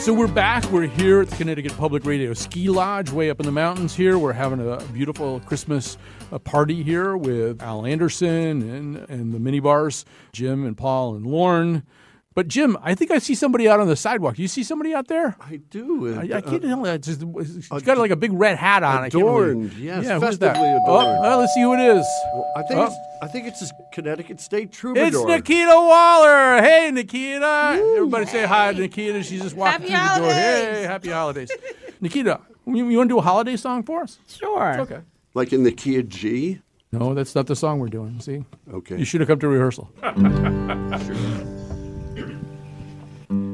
So 0.00 0.12
we're 0.12 0.26
back. 0.26 0.70
We're 0.70 0.88
here 0.88 1.22
at 1.22 1.30
the 1.30 1.36
Connecticut 1.36 1.74
Public 1.78 2.04
Radio 2.04 2.34
Ski 2.34 2.68
Lodge, 2.68 3.10
way 3.10 3.30
up 3.30 3.40
in 3.40 3.46
the 3.46 3.52
mountains 3.52 3.94
here. 3.94 4.18
We're 4.18 4.34
having 4.34 4.60
a 4.60 4.82
beautiful 4.92 5.40
Christmas 5.40 5.96
uh, 6.30 6.38
party 6.38 6.82
here 6.82 7.16
with 7.16 7.62
Al 7.62 7.86
Anderson 7.86 8.60
and, 8.70 8.96
and 9.08 9.32
the 9.32 9.38
mini 9.38 9.60
bars, 9.60 10.04
Jim 10.32 10.66
and 10.66 10.76
Paul 10.76 11.14
and 11.14 11.26
Lorne. 11.26 11.82
But 12.38 12.46
Jim, 12.46 12.76
I 12.84 12.94
think 12.94 13.10
I 13.10 13.18
see 13.18 13.34
somebody 13.34 13.68
out 13.68 13.80
on 13.80 13.88
the 13.88 13.96
sidewalk. 13.96 14.38
You 14.38 14.46
see 14.46 14.62
somebody 14.62 14.94
out 14.94 15.08
there? 15.08 15.34
I 15.40 15.56
do. 15.56 16.14
I, 16.14 16.20
I 16.20 16.38
uh, 16.38 16.40
can't 16.40 16.62
tell. 16.62 16.86
It's 16.86 17.08
just, 17.08 17.20
she's 17.20 17.66
uh, 17.68 17.80
got 17.80 17.98
like 17.98 18.12
a 18.12 18.16
big 18.16 18.32
red 18.32 18.56
hat 18.56 18.84
on. 18.84 18.98
I 18.98 19.00
can't 19.10 19.14
Adorned, 19.14 19.72
yes, 19.72 20.04
Yeah, 20.04 20.20
who's 20.20 20.38
that? 20.38 20.54
festively 20.54 20.78
Oh, 20.86 21.20
well, 21.20 21.38
let's 21.40 21.52
see 21.52 21.62
who 21.62 21.74
it 21.74 21.80
is. 21.80 22.06
I 22.54 22.62
think 22.62 22.78
Oh. 22.78 22.84
it's 22.84 22.94
I 23.22 23.26
think 23.26 23.48
it's 23.48 23.60
a 23.60 23.66
Connecticut 23.92 24.40
State 24.40 24.70
Troubadour. 24.70 25.08
It's 25.08 25.48
Nekita 25.48 25.66
Waller. 25.66 26.62
Hey, 26.62 26.92
Nekita. 26.92 27.96
Everybody 27.96 28.26
say 28.26 28.46
hi 28.46 28.72
to 28.72 28.88
Nekita. 28.88 29.24
She's 29.24 29.42
just 29.42 29.56
walking 29.56 29.88
Happy 29.90 30.14
through 30.14 30.26
the 30.26 30.32
door. 30.32 30.40
Hey, 30.40 30.82
happy 30.84 31.10
holidays. 31.10 31.50
Nekita, 32.00 32.40
you, 32.66 32.88
you 32.88 32.98
want 32.98 33.10
to 33.10 33.14
do 33.14 33.18
a 33.18 33.22
holiday 33.22 33.56
song 33.56 33.82
for 33.82 34.02
us? 34.02 34.20
Sure. 34.28 34.70
It's 34.70 34.92
okay. 34.92 35.00
Like 35.34 35.52
in 35.52 35.64
the 35.64 35.72
key 35.72 35.98
of 35.98 36.08
G. 36.08 36.60
No, 36.92 37.14
that's 37.14 37.34
not 37.34 37.48
the 37.48 37.56
song 37.56 37.80
we're 37.80 37.88
doing. 37.88 38.20
See? 38.20 38.44
Okay. 38.72 38.96
You 38.96 39.04
should 39.04 39.22
have 39.22 39.26
come 39.26 39.40
to 39.40 39.48
rehearsal. 39.48 39.90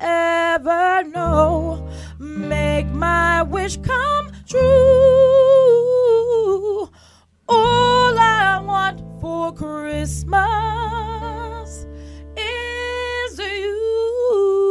ever 0.00 1.04
know. 1.04 1.88
Make 2.18 2.86
my 2.88 3.42
wish 3.42 3.76
come 3.78 4.30
true. 4.46 4.60
All 7.48 8.18
I 8.18 8.60
want 8.64 9.00
for 9.20 9.52
Christmas 9.52 10.36
is 12.36 13.38
you. 13.38 14.67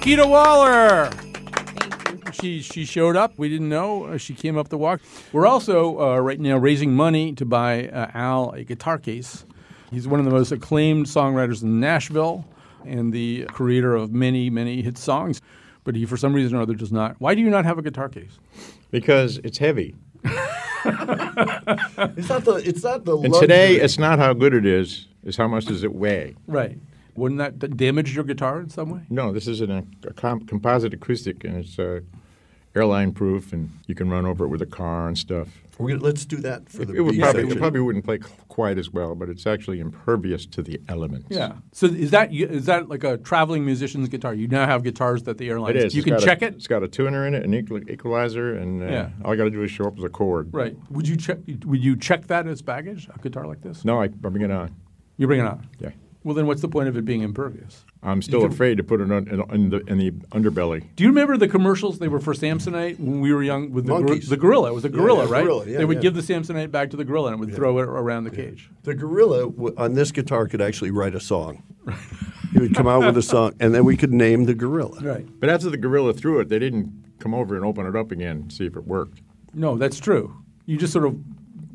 Nekita 0.00 0.26
Waller. 0.26 1.10
She 2.32 2.62
she 2.62 2.86
showed 2.86 3.16
up. 3.16 3.34
We 3.36 3.50
didn't 3.50 3.68
know 3.68 4.04
uh, 4.04 4.16
she 4.16 4.32
came 4.32 4.56
up 4.56 4.70
the 4.70 4.78
walk. 4.78 5.02
We're 5.30 5.46
also 5.46 6.00
uh, 6.00 6.18
right 6.20 6.40
now 6.40 6.56
raising 6.56 6.94
money 6.94 7.34
to 7.34 7.44
buy 7.44 7.88
uh, 7.88 8.10
Al 8.14 8.52
a 8.52 8.64
guitar 8.64 8.96
case. 8.96 9.44
He's 9.90 10.08
one 10.08 10.18
of 10.18 10.24
the 10.24 10.32
most 10.32 10.52
acclaimed 10.52 11.04
songwriters 11.04 11.62
in 11.62 11.80
Nashville 11.80 12.46
and 12.86 13.12
the 13.12 13.44
creator 13.52 13.94
of 13.94 14.10
many 14.10 14.48
many 14.48 14.80
hit 14.80 14.96
songs. 14.96 15.42
But 15.84 15.96
he, 15.96 16.06
for 16.06 16.16
some 16.16 16.32
reason 16.32 16.56
or 16.56 16.62
other, 16.62 16.74
does 16.74 16.92
not. 16.92 17.16
Why 17.18 17.34
do 17.34 17.42
you 17.42 17.50
not 17.50 17.66
have 17.66 17.76
a 17.76 17.82
guitar 17.82 18.08
case? 18.08 18.38
Because 18.90 19.38
it's 19.44 19.58
heavy. 19.58 19.94
It's 20.82 22.28
not 22.30 22.44
the. 22.46 22.54
It's 22.64 22.82
not 22.82 23.04
the. 23.04 23.18
And 23.18 23.34
today, 23.34 23.76
it's 23.76 23.98
not 23.98 24.18
how 24.18 24.32
good 24.32 24.54
it 24.54 24.64
is; 24.64 25.08
it's 25.22 25.36
how 25.36 25.46
much 25.46 25.66
does 25.66 25.84
it 25.84 25.94
weigh. 25.94 26.34
Right. 26.46 26.78
Wouldn't 27.16 27.38
that 27.38 27.76
damage 27.76 28.14
your 28.14 28.24
guitar 28.24 28.60
in 28.60 28.68
some 28.68 28.90
way? 28.90 29.00
No, 29.10 29.32
this 29.32 29.46
is 29.46 29.60
an, 29.60 29.70
a 30.06 30.12
com- 30.12 30.40
composite 30.46 30.94
acoustic, 30.94 31.44
and 31.44 31.56
it's 31.56 31.78
uh, 31.78 32.00
airline 32.74 33.12
proof, 33.12 33.52
and 33.52 33.70
you 33.86 33.94
can 33.94 34.08
run 34.10 34.26
over 34.26 34.44
it 34.44 34.48
with 34.48 34.62
a 34.62 34.66
car 34.66 35.08
and 35.08 35.18
stuff. 35.18 35.48
We're 35.78 35.88
gonna, 35.92 36.02
let's 36.02 36.26
do 36.26 36.36
that 36.38 36.68
for 36.68 36.84
the 36.84 36.94
It 36.94 37.00
would 37.00 37.12
B 37.12 37.20
probably, 37.20 37.48
it 37.48 37.56
probably 37.58 37.80
wouldn't 37.80 38.04
play 38.04 38.18
quite 38.48 38.76
as 38.76 38.90
well, 38.90 39.14
but 39.14 39.30
it's 39.30 39.46
actually 39.46 39.80
impervious 39.80 40.44
to 40.46 40.62
the 40.62 40.78
elements. 40.90 41.28
Yeah. 41.30 41.54
So 41.72 41.86
is 41.86 42.10
that 42.10 42.32
you- 42.34 42.46
is 42.46 42.66
that 42.66 42.90
like 42.90 43.02
a 43.02 43.16
traveling 43.16 43.64
musician's 43.64 44.10
guitar? 44.10 44.34
You 44.34 44.46
now 44.46 44.66
have 44.66 44.82
guitars 44.82 45.22
that 45.22 45.38
the 45.38 45.48
airlines. 45.48 45.76
It 45.76 45.84
is. 45.86 45.94
You 45.94 46.00
It's 46.00 46.04
can 46.04 46.14
got 46.16 46.22
a- 46.22 46.26
check 46.26 46.42
it. 46.42 46.54
It's 46.56 46.66
got 46.66 46.82
a 46.82 46.88
tuner 46.88 47.26
in 47.26 47.32
it, 47.34 47.44
an 47.46 47.54
equalizer, 47.54 48.54
and 48.54 48.82
uh, 48.82 48.86
Yeah. 48.86 49.08
all 49.24 49.32
I 49.32 49.36
got 49.36 49.44
to 49.44 49.50
do 49.50 49.62
is 49.62 49.70
show 49.70 49.86
up 49.86 49.96
with 49.96 50.04
a 50.04 50.10
chord. 50.10 50.52
Right. 50.52 50.76
Would 50.90 51.08
you 51.08 51.16
check? 51.16 51.38
Would 51.64 51.82
you 51.82 51.96
check 51.96 52.26
that 52.26 52.46
as 52.46 52.60
baggage? 52.60 53.08
A 53.14 53.18
guitar 53.18 53.46
like 53.46 53.62
this? 53.62 53.82
No, 53.82 54.00
I, 54.02 54.04
I 54.04 54.08
bring 54.08 54.42
it 54.42 54.50
on. 54.50 54.74
You 55.16 55.26
bring 55.26 55.40
it 55.40 55.46
on. 55.46 55.66
Yeah. 55.78 55.90
Well, 56.22 56.34
then 56.34 56.46
what's 56.46 56.60
the 56.60 56.68
point 56.68 56.88
of 56.88 56.96
it 56.98 57.04
being 57.06 57.22
impervious? 57.22 57.84
I'm 58.02 58.20
still 58.20 58.42
can- 58.42 58.52
afraid 58.52 58.76
to 58.76 58.84
put 58.84 59.00
it 59.00 59.10
on, 59.10 59.26
in, 59.28 59.40
in, 59.54 59.70
the, 59.70 59.78
in 59.86 59.98
the 59.98 60.10
underbelly. 60.32 60.84
Do 60.94 61.02
you 61.04 61.08
remember 61.08 61.38
the 61.38 61.48
commercials? 61.48 61.98
They 61.98 62.08
were 62.08 62.20
for 62.20 62.34
Samsonite 62.34 62.98
when 62.98 63.20
we 63.20 63.32
were 63.32 63.42
young 63.42 63.70
with 63.72 63.86
the, 63.86 63.98
gor- 63.98 64.16
the 64.16 64.36
gorilla. 64.36 64.70
It 64.70 64.74
was 64.74 64.84
a 64.84 64.90
gorilla, 64.90 65.24
yeah, 65.24 65.32
right? 65.32 65.44
gorilla, 65.44 65.66
yeah, 65.66 65.78
they 65.78 65.84
would 65.86 65.96
yeah. 65.98 66.02
give 66.02 66.14
the 66.14 66.20
Samsonite 66.20 66.70
back 66.70 66.90
to 66.90 66.96
the 66.98 67.04
gorilla 67.04 67.32
and 67.32 67.40
it 67.40 67.46
would 67.46 67.54
throw 67.54 67.78
it 67.78 67.82
around 67.84 68.24
the 68.24 68.30
cage. 68.30 68.70
The 68.82 68.94
gorilla 68.94 69.50
w- 69.50 69.74
on 69.78 69.94
this 69.94 70.12
guitar 70.12 70.46
could 70.46 70.60
actually 70.60 70.90
write 70.90 71.14
a 71.14 71.20
song. 71.20 71.62
he 72.52 72.58
would 72.58 72.74
come 72.74 72.86
out 72.86 73.04
with 73.04 73.16
a 73.16 73.22
song, 73.22 73.54
and 73.58 73.74
then 73.74 73.84
we 73.84 73.96
could 73.96 74.12
name 74.12 74.44
the 74.44 74.54
gorilla. 74.54 75.00
Right. 75.00 75.40
But 75.40 75.48
after 75.48 75.70
the 75.70 75.78
gorilla 75.78 76.12
threw 76.12 76.40
it, 76.40 76.48
they 76.50 76.58
didn't 76.58 76.92
come 77.18 77.32
over 77.34 77.56
and 77.56 77.64
open 77.64 77.86
it 77.86 77.96
up 77.96 78.10
again 78.10 78.36
and 78.36 78.52
see 78.52 78.66
if 78.66 78.76
it 78.76 78.86
worked. 78.86 79.20
No, 79.54 79.76
that's 79.76 79.98
true. 79.98 80.36
You 80.66 80.76
just 80.76 80.92
sort 80.92 81.06
of 81.06 81.18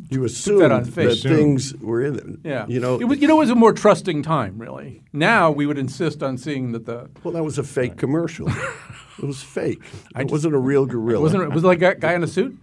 You 0.10 0.20
took 0.20 0.26
assumed 0.28 0.62
that 0.62 0.72
on 0.72 0.84
that, 0.84 1.18
things 1.18 1.76
were 1.78 2.04
in 2.04 2.16
it. 2.16 2.26
Yeah. 2.44 2.66
You 2.68 2.80
know, 2.80 3.00
it 3.00 3.06
was, 3.06 3.20
you 3.20 3.28
know, 3.28 3.38
it 3.38 3.40
was 3.42 3.50
a 3.50 3.56
more 3.56 3.74
trusting 3.74 4.24
time, 4.24 4.58
really. 4.60 5.02
Now 5.14 5.50
we 5.52 5.66
would 5.66 5.78
insist 5.78 6.22
on 6.22 6.38
seeing 6.38 6.72
that 6.74 6.86
the. 6.86 7.10
well, 7.24 7.34
that 7.34 7.44
was 7.44 7.58
a 7.58 7.64
fake 7.64 7.98
commercial. 7.98 8.48
it 8.50 9.24
was 9.26 9.42
fake. 9.42 9.82
It 10.18 10.32
wasn't 10.32 10.56
a 10.56 10.60
real 10.60 10.86
gorilla. 10.86 11.22
Wasn't 11.22 11.42
it, 11.44 11.50
was 11.52 11.64
it 11.64 11.68
like 11.68 11.82
a 11.82 11.96
guy 11.96 12.14
in 12.14 12.24
a 12.24 12.28
suit? 12.28 12.58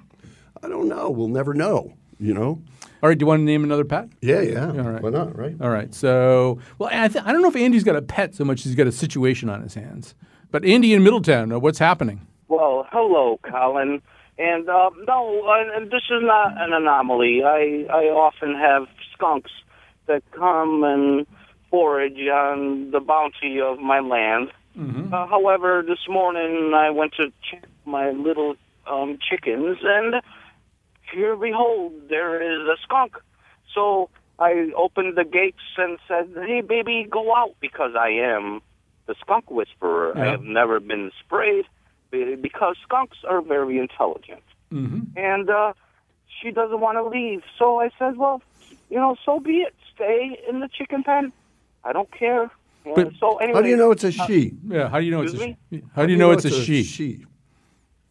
I 0.62 0.68
don't 0.68 0.88
know. 0.88 1.10
We'll 1.10 1.28
never 1.28 1.54
know. 1.54 1.94
You 2.18 2.34
know. 2.34 2.62
All 3.02 3.08
right. 3.08 3.18
Do 3.18 3.24
you 3.24 3.26
want 3.26 3.40
to 3.40 3.44
name 3.44 3.64
another 3.64 3.84
pet? 3.84 4.08
Yeah, 4.20 4.40
yeah. 4.40 4.68
All 4.68 4.74
right. 4.90 5.02
Why 5.02 5.10
not? 5.10 5.36
Right. 5.36 5.56
All 5.60 5.70
right. 5.70 5.92
So, 5.92 6.60
well, 6.78 6.88
I, 6.92 7.08
th- 7.08 7.24
I 7.24 7.32
don't 7.32 7.42
know 7.42 7.48
if 7.48 7.56
Andy's 7.56 7.82
got 7.82 7.96
a 7.96 8.02
pet 8.02 8.34
so 8.36 8.44
much 8.44 8.60
as 8.60 8.66
he's 8.66 8.74
got 8.76 8.86
a 8.86 8.92
situation 8.92 9.48
on 9.48 9.60
his 9.60 9.74
hands. 9.74 10.14
But 10.52 10.64
Andy 10.64 10.94
in 10.94 11.02
Middletown, 11.02 11.50
uh, 11.50 11.58
what's 11.58 11.78
happening? 11.80 12.26
Well, 12.46 12.86
hello, 12.92 13.40
Colin. 13.42 14.00
And 14.38 14.68
uh, 14.68 14.90
no, 15.06 15.44
and, 15.48 15.70
and 15.70 15.90
this 15.90 16.02
is 16.10 16.22
not 16.22 16.52
an 16.56 16.72
anomaly. 16.72 17.42
I 17.44 17.86
I 17.90 18.04
often 18.06 18.54
have 18.54 18.86
skunks 19.12 19.50
that 20.06 20.22
come 20.32 20.82
and 20.84 21.26
forage 21.70 22.18
on 22.28 22.90
the 22.90 23.00
bounty 23.00 23.60
of 23.60 23.78
my 23.78 24.00
land. 24.00 24.50
Uh, 25.12 25.26
however, 25.26 25.84
this 25.86 26.08
morning 26.08 26.72
I 26.74 26.90
went 26.90 27.12
to 27.14 27.30
check 27.50 27.64
my 27.84 28.10
little 28.10 28.54
um, 28.90 29.18
chickens, 29.20 29.78
and 29.82 30.22
here, 31.12 31.36
behold, 31.36 31.92
there 32.08 32.40
is 32.40 32.66
a 32.68 32.76
skunk. 32.82 33.16
So 33.74 34.08
I 34.38 34.70
opened 34.74 35.16
the 35.16 35.24
gates 35.24 35.58
and 35.76 35.98
said, 36.08 36.30
"Hey, 36.34 36.62
baby, 36.62 37.06
go 37.08 37.36
out," 37.36 37.54
because 37.60 37.94
I 37.94 38.08
am 38.08 38.62
the 39.06 39.14
skunk 39.20 39.50
whisperer. 39.50 40.16
I 40.16 40.30
have 40.30 40.42
never 40.42 40.80
been 40.80 41.10
sprayed 41.20 41.66
because 42.40 42.76
skunks 42.82 43.18
are 43.28 43.40
very 43.40 43.78
intelligent. 43.78 44.42
Mm-hmm. 44.72 45.18
And 45.18 45.50
uh, 45.50 45.72
she 46.40 46.50
doesn't 46.50 46.80
want 46.80 46.98
to 46.98 47.04
leave. 47.04 47.42
So 47.58 47.80
I 47.80 47.90
said, 47.98 48.16
"Well, 48.16 48.42
you 48.90 48.96
know, 48.96 49.16
so 49.24 49.40
be 49.40 49.58
it. 49.58 49.74
Stay 49.94 50.38
in 50.48 50.60
the 50.60 50.68
chicken 50.68 51.02
pen. 51.02 51.32
I 51.84 51.92
don't 51.92 52.10
care." 52.12 52.50
And 52.84 52.94
But 52.94 53.12
so 53.18 53.36
anyway, 53.38 53.58
How 53.58 53.62
do 53.62 53.68
you 53.68 53.76
know 53.76 53.90
it's 53.90 54.04
a 54.04 54.08
uh, 54.08 54.26
she? 54.26 54.52
Yeah. 54.66 54.88
How 54.88 54.98
do 54.98 55.04
you 55.04 55.10
know 55.10 55.22
it's 55.22 55.34
a 55.34 55.38
she? 55.38 55.56
How 55.94 56.06
do 56.06 56.12
you 56.12 56.18
know 56.18 56.30
it's 56.32 56.44
a 56.44 56.50
she? 56.50 56.82
she? 56.82 57.24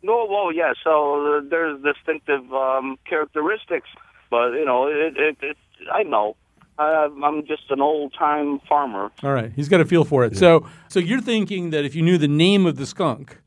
No, 0.04 0.26
well, 0.30 0.52
yeah. 0.52 0.74
So 0.84 1.38
uh, 1.38 1.42
there's 1.48 1.82
distinctive 1.84 2.52
um, 2.54 2.98
characteristics, 3.06 3.90
but 4.30 4.52
you 4.54 4.66
know, 4.66 4.88
it, 4.88 5.16
it, 5.18 5.38
it 5.42 5.58
I 5.94 6.04
know. 6.04 6.36
Uh, 6.80 7.10
I'm 7.24 7.46
just 7.46 7.70
an 7.70 7.82
old 7.82 8.14
time 8.18 8.60
farmer. 8.68 9.12
All 9.22 9.34
right. 9.34 9.52
He's 9.56 9.70
got 9.70 9.82
a 9.82 9.86
feel 9.86 10.04
for 10.04 10.24
it. 10.26 10.36
So, 10.36 10.68
so 10.88 11.00
you're 11.00 11.22
thinking 11.22 11.70
that 11.72 11.86
if 11.86 11.94
you 11.94 12.02
knew 12.02 12.18
the 12.18 12.28
name 12.28 12.66
of 12.66 12.78
the 12.78 12.88
skunk, 12.88 13.38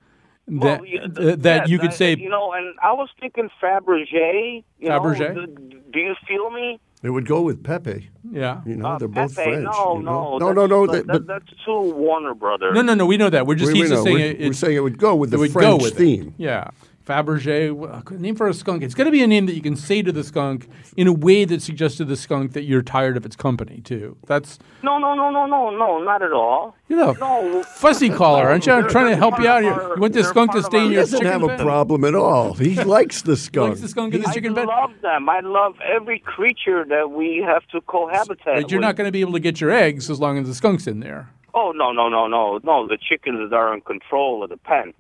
that 0.47 0.81
Well, 0.81 0.85
yeah, 0.87 1.05
uh, 1.05 1.37
that 1.37 1.45
yeah, 1.45 1.65
you 1.67 1.79
could 1.79 1.91
that- 1.91 1.97
say 1.97 2.17
you 2.17 2.29
know, 2.29 2.53
and 2.53 2.75
I 2.83 2.93
was 2.93 3.09
thinking 3.21 3.49
Fabergé. 3.63 4.65
You 4.79 4.89
Fabergé? 4.89 5.35
Know, 5.35 5.47
do, 5.47 5.81
do 5.93 5.99
you 5.99 6.15
feel 6.27 6.51
me? 6.51 6.81
It 7.03 7.11
would 7.11 7.27
go 7.27 7.43
with 7.43 7.63
Pepe. 7.63 8.09
Yeah. 8.31 8.63
You 8.65 8.77
know, 8.77 8.87
Uh, 8.87 8.99
they're 8.99 9.09
both 9.09 9.35
Pepe, 9.37 9.51
French. 9.51 9.65
No, 9.65 9.97
you 9.99 10.03
know? 10.05 10.39
no, 10.39 10.53
no, 10.53 10.53
no, 10.53 10.67
no. 10.67 10.87
that's, 10.87 11.07
that- 11.07 11.13
that, 11.13 11.27
that's 11.27 11.65
too 11.65 11.93
Warner 11.95 12.33
Brother. 12.35 12.73
No, 12.73 12.81
no, 12.83 12.95
no. 12.95 13.05
We 13.07 13.17
know 13.19 13.29
that. 13.31 13.47
We're 13.47 13.57
just 13.57 13.73
we, 13.73 13.81
he's 13.81 13.91
we 13.91 13.95
just 13.97 14.05
saying 14.05 14.17
we're, 14.17 14.31
it, 14.31 14.41
we're 14.41 14.53
saying 14.55 14.77
it 14.77 14.81
would 14.81 14.97
go 14.99 15.15
with 15.15 15.31
the 15.31 15.39
would 15.39 15.53
go 15.53 15.61
French 15.61 15.83
with 15.83 15.93
it. 15.93 15.97
theme. 15.99 16.35
Yeah. 16.39 16.71
Fabergé, 17.07 17.71
uh, 17.71 18.03
a 18.15 18.19
name 18.19 18.35
for 18.35 18.49
a 18.49 18.55
skunk. 18.55 18.83
It's 18.83 18.95
going 18.95 19.05
to 19.05 19.11
be 19.11 19.23
a 19.23 19.27
name 19.27 19.45
that 19.47 19.55
you 19.55 19.61
can 19.61 19.77
say 19.77 20.01
to 20.03 20.11
the 20.11 20.25
skunk 20.25 20.69
in 20.97 21.07
a 21.07 21.13
way 21.13 21.45
that 21.45 21.61
suggests 21.61 21.99
to 21.99 22.05
the 22.05 22.17
skunk 22.17 22.53
that 22.55 22.63
you're 22.65 22.81
tired 22.83 23.17
of 23.17 23.27
its 23.27 23.37
company 23.37 23.81
too. 23.83 24.17
That's 24.27 24.59
No, 24.83 24.99
no, 24.99 25.15
no, 25.15 25.31
no, 25.31 25.47
no, 25.47 25.71
no, 25.71 26.03
not 26.03 26.23
at 26.23 26.33
all. 26.33 26.75
you 26.89 26.97
know, 26.97 27.13
No, 27.21 27.63
fussy 27.63 28.09
caller. 28.09 28.49
Aren't 28.49 28.67
you? 28.67 28.73
I'm 28.73 28.89
trying 28.89 29.09
to 29.11 29.17
help 29.17 29.39
you 29.39 29.47
out 29.49 29.63
here. 29.63 29.73
You 29.75 30.01
want 30.01 30.15
this 30.15 30.25
they're 30.25 30.33
skunk 30.33 30.53
to 30.53 30.63
part 30.63 30.65
of 30.65 30.71
stay 30.73 30.79
in 30.79 30.83
our- 30.85 30.89
He 30.89 30.95
your 30.95 31.03
doesn't 31.05 31.27
have 31.27 31.43
a 31.43 31.57
problem 31.59 32.05
at 32.05 32.15
all. 32.15 32.55
He 32.55 32.83
likes 32.85 33.23
the 33.23 33.37
skunk. 33.37 33.69
Likes 33.71 33.81
the 33.83 33.89
skunk 33.89 34.15
in 34.15 34.21
his 34.23 34.31
I 34.31 34.35
chicken 34.35 34.55
bed. 34.55 34.69
I 34.69 34.81
love 34.81 34.93
them. 35.03 35.29
I 35.29 35.41
love 35.41 35.75
every 35.85 36.21
creature 36.21 36.85
that 36.89 37.11
we 37.11 37.45
have 37.47 37.67
to 37.73 37.81
cohabitate. 37.83 38.45
But 38.63 38.71
you're 38.71 38.79
with. 38.81 38.87
not 38.87 38.97
going 38.97 39.09
to 39.09 39.13
be 39.13 39.21
able 39.21 39.33
to 39.35 39.41
get 39.41 39.61
your 39.61 39.71
eggs 39.71 40.09
as 40.09 40.21
long 40.21 40.39
as 40.39 40.47
the 40.47 40.55
skunk's 40.55 40.87
in 40.87 41.01
there. 41.01 41.29
Oh 41.57 41.73
no, 41.73 41.93
no, 41.93 42.09
no, 42.09 42.27
no, 42.27 42.59
no! 42.65 42.89
The 42.89 42.99
chickens 42.99 43.53
are 43.53 43.73
in 43.75 43.81
control 43.83 44.43
of 44.43 44.51
the 44.51 44.57
pen, 44.57 44.93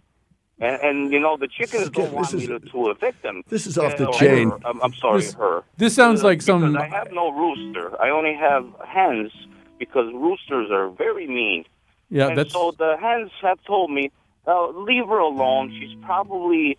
and, 0.65 0.81
and 0.83 1.13
you 1.13 1.21
know 1.21 1.37
the 1.37 1.49
chickens 1.49 1.91
don't 1.91 2.13
want 2.13 2.33
me 2.33 2.47
to, 2.47 2.59
to 2.59 2.91
evict 2.91 3.23
them. 3.23 3.43
This 3.49 3.67
is 3.67 3.77
off 3.79 3.97
the 3.97 4.09
Uh, 4.09 4.13
chain. 4.13 4.51
her. 4.51 4.59
I'm, 4.65 4.81
I'm 4.83 4.95
sorry, 4.95 5.21
This- 5.21 5.35
her. 5.35 5.63
this 5.77 5.95
sounds 5.95 6.23
Uh, 6.23 6.29
like 6.29 6.43
some- 6.43 6.77
I 6.77 6.87
have 6.87 7.13
no 7.13 7.31
rooster. 7.31 8.01
I 8.01 8.11
only 8.11 8.35
have 8.35 8.67
hens 8.87 9.33
because 9.79 10.13
roosters 10.13 10.71
are 10.71 10.89
very 10.89 11.27
mean. 11.27 11.65
Yeah, 12.11 12.29
and 12.29 12.39
that's 12.39 12.53
so 12.53 12.73
the 12.79 12.97
hens 13.01 13.31
have 13.43 13.59
told 13.65 13.91
me, 13.91 14.11
uh, 14.47 14.69
leave 14.69 15.07
her 15.07 15.19
alone. 15.19 15.73
She's 15.79 15.95
probably 16.05 16.77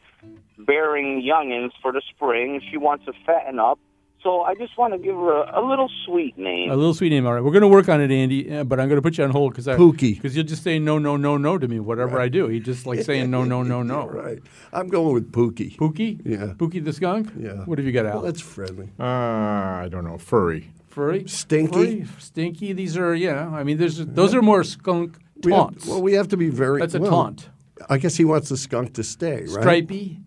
bearing 0.57 1.21
youngins 1.21 1.71
for 1.81 1.91
the 1.91 2.01
spring. 2.11 2.61
She 2.71 2.77
wants 2.77 3.05
to 3.05 3.13
fatten 3.25 3.59
up. 3.59 3.79
So 4.25 4.41
I 4.41 4.55
just 4.55 4.75
want 4.75 4.91
to 4.91 4.97
give 4.97 5.13
her 5.13 5.43
a, 5.43 5.61
a 5.61 5.63
little 5.63 5.87
sweet 6.03 6.35
name. 6.35 6.71
a 6.71 6.75
little 6.75 6.95
sweet 6.95 7.11
name. 7.11 7.27
All 7.27 7.33
right, 7.35 7.43
we're 7.43 7.51
going 7.51 7.61
to 7.61 7.67
work 7.67 7.87
on 7.89 8.01
it, 8.01 8.09
Andy. 8.09 8.51
uh, 8.51 8.63
But 8.63 8.79
I'm 8.79 8.87
going 8.89 8.97
to 8.97 9.01
put 9.03 9.19
you 9.19 9.23
on 9.23 9.29
hold 9.29 9.51
because 9.53 9.67
Pookie. 9.67 10.15
Because 10.15 10.35
you'll 10.35 10.47
just 10.47 10.63
say 10.63 10.79
no, 10.79 10.97
no, 10.97 11.15
no, 11.15 11.37
no 11.37 11.59
to 11.59 11.67
me. 11.67 11.79
Whatever 11.79 12.19
I 12.19 12.27
do, 12.27 12.47
he 12.47 12.59
just 12.59 12.87
like 12.87 13.01
saying 13.09 13.29
no, 13.29 13.43
no, 13.43 13.61
no, 13.61 13.83
no. 13.83 14.07
right. 14.07 14.39
I'm 14.73 14.87
going 14.87 15.13
with 15.13 15.31
Pookie. 15.31 15.75
Pookie. 15.77 16.21
Yeah. 16.25 16.53
Pookie 16.57 16.83
the 16.83 16.91
skunk. 16.91 17.31
Yeah. 17.37 17.65
What 17.65 17.77
have 17.77 17.85
you 17.85 17.91
got, 17.91 18.07
Al? 18.07 18.13
Well, 18.15 18.21
that's 18.23 18.41
friendly. 18.41 18.89
Uh, 18.99 19.03
I 19.03 19.89
don't 19.91 20.03
know. 20.03 20.17
Furry. 20.17 20.71
Furry, 20.87 21.27
Stinky? 21.27 21.73
Furry, 21.73 22.07
stinky. 22.19 22.73
These 22.73 22.97
are 22.97 23.13
yeah. 23.13 23.49
I 23.49 23.63
mean, 23.63 23.77
there's 23.77 23.97
those 24.03 24.33
are 24.33 24.41
more 24.41 24.63
skunk 24.63 25.17
We 25.43 25.51
have- 25.51 25.61
taunts. 25.61 25.85
well, 25.87 26.01
we 26.01 26.13
have 26.13 26.29
to 26.29 26.37
be 26.37 26.49
very. 26.49 26.79
That's 26.79 26.95
a 26.95 26.99
well, 26.99 27.11
taunt. 27.11 27.49
I 27.89 27.97
guess 27.99 28.15
he 28.15 28.23
wants 28.25 28.47
the 28.49 28.57
skunk 28.57 28.93
to 28.93 29.03
stay, 29.03 29.41
right? 29.41 29.49
Stripey. 29.61 30.21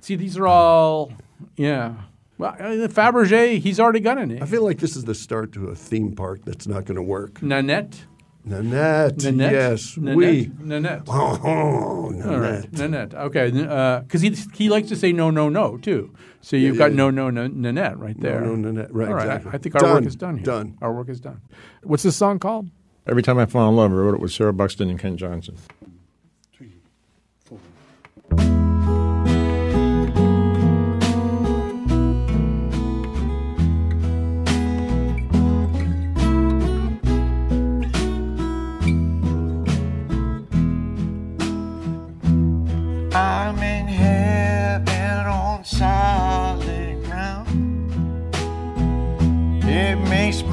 See, 0.00 0.14
these 0.16 0.38
are 0.38 0.46
all 0.46 1.12
yeah. 1.56 1.94
Well, 2.42 2.56
uh, 2.58 2.88
Fabergé, 2.88 3.58
he's 3.60 3.78
already 3.78 4.00
got 4.00 4.18
a 4.18 4.22
I 4.22 4.24
name. 4.24 4.42
I 4.42 4.46
feel 4.46 4.64
like 4.64 4.78
this 4.78 4.96
is 4.96 5.04
the 5.04 5.14
start 5.14 5.52
to 5.52 5.68
a 5.68 5.74
theme 5.76 6.16
park 6.16 6.40
that's 6.44 6.66
not 6.66 6.84
going 6.86 6.96
to 6.96 7.02
work. 7.02 7.40
Nanette. 7.42 8.04
Nanette. 8.44 9.22
Nanette. 9.22 9.52
Yes. 9.52 9.96
Nanette. 9.96 10.16
We. 10.16 10.50
Nanette. 10.58 11.02
Oh, 11.06 11.38
All 11.44 12.10
Nanette. 12.10 12.64
right, 12.64 12.72
Nanette. 12.72 13.14
Okay, 13.14 13.50
because 13.52 14.20
he 14.20 14.30
he 14.54 14.68
likes 14.68 14.88
to 14.88 14.96
say 14.96 15.12
no, 15.12 15.30
no, 15.30 15.48
no 15.48 15.76
too. 15.76 16.12
So 16.40 16.56
you've 16.56 16.74
Yeah, 16.74 16.78
got 16.80 16.90
yeah. 16.90 16.96
no, 16.96 17.10
no, 17.10 17.30
no, 17.30 17.46
Nanette 17.46 17.96
right 18.00 18.18
there. 18.20 18.40
no, 18.40 18.56
Nanette. 18.56 18.92
Right, 18.92 19.08
All 19.08 19.14
right, 19.14 19.28
I- 19.28 19.36
exactly. 19.36 19.50
I 19.54 19.58
think 19.58 19.74
our 19.76 19.94
work 19.94 20.04
is 20.06 20.16
done 20.16 20.36
here. 20.38 20.44
Done. 20.44 20.76
Our 20.82 20.92
work 20.92 21.08
is 21.08 21.20
done. 21.20 21.40
What's 21.84 22.02
this 22.02 22.16
song 22.16 22.40
called? 22.40 22.68
Every 23.06 23.22
time 23.22 23.38
I 23.38 23.46
fall 23.46 23.68
in 23.68 23.76
love, 23.76 23.92
I 23.92 23.94
wrote 23.94 24.14
it 24.14 24.20
with 24.20 24.32
Sarah 24.32 24.52
Buxton 24.52 24.90
and 24.90 24.98
Ken 24.98 25.16
Johnson. 25.16 25.56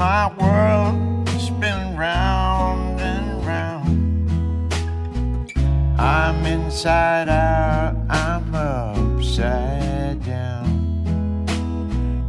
My 0.00 0.32
world 0.40 1.28
spin 1.38 1.94
round 1.94 2.98
and 3.02 3.44
round. 3.44 4.32
I'm 6.00 6.46
inside 6.46 7.28
out, 7.28 7.94
I'm 8.08 8.54
upside 8.54 10.24
down. 10.24 11.44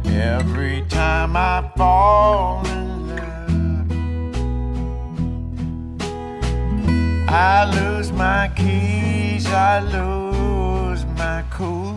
Every 0.04 0.82
time 0.90 1.34
I 1.34 1.72
fall 1.74 2.66
in 2.66 3.08
love, 3.16 3.90
I 7.30 7.64
lose 7.74 8.12
my 8.12 8.52
keys, 8.54 9.46
I 9.46 9.80
lose 9.80 11.06
my 11.16 11.42
cool. 11.50 11.96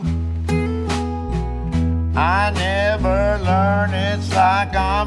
I 2.15 2.49
never 2.51 3.38
learn, 3.43 3.93
it's 3.93 4.34
like 4.34 4.73
I'm 4.73 5.05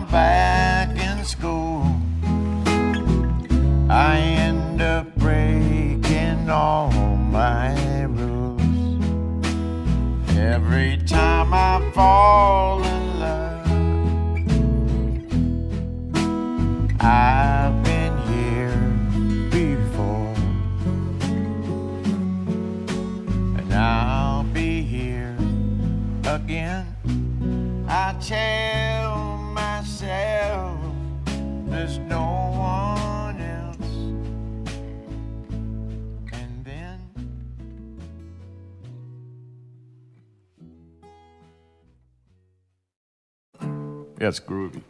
It's 44.28 44.40
groovy. 44.40 44.82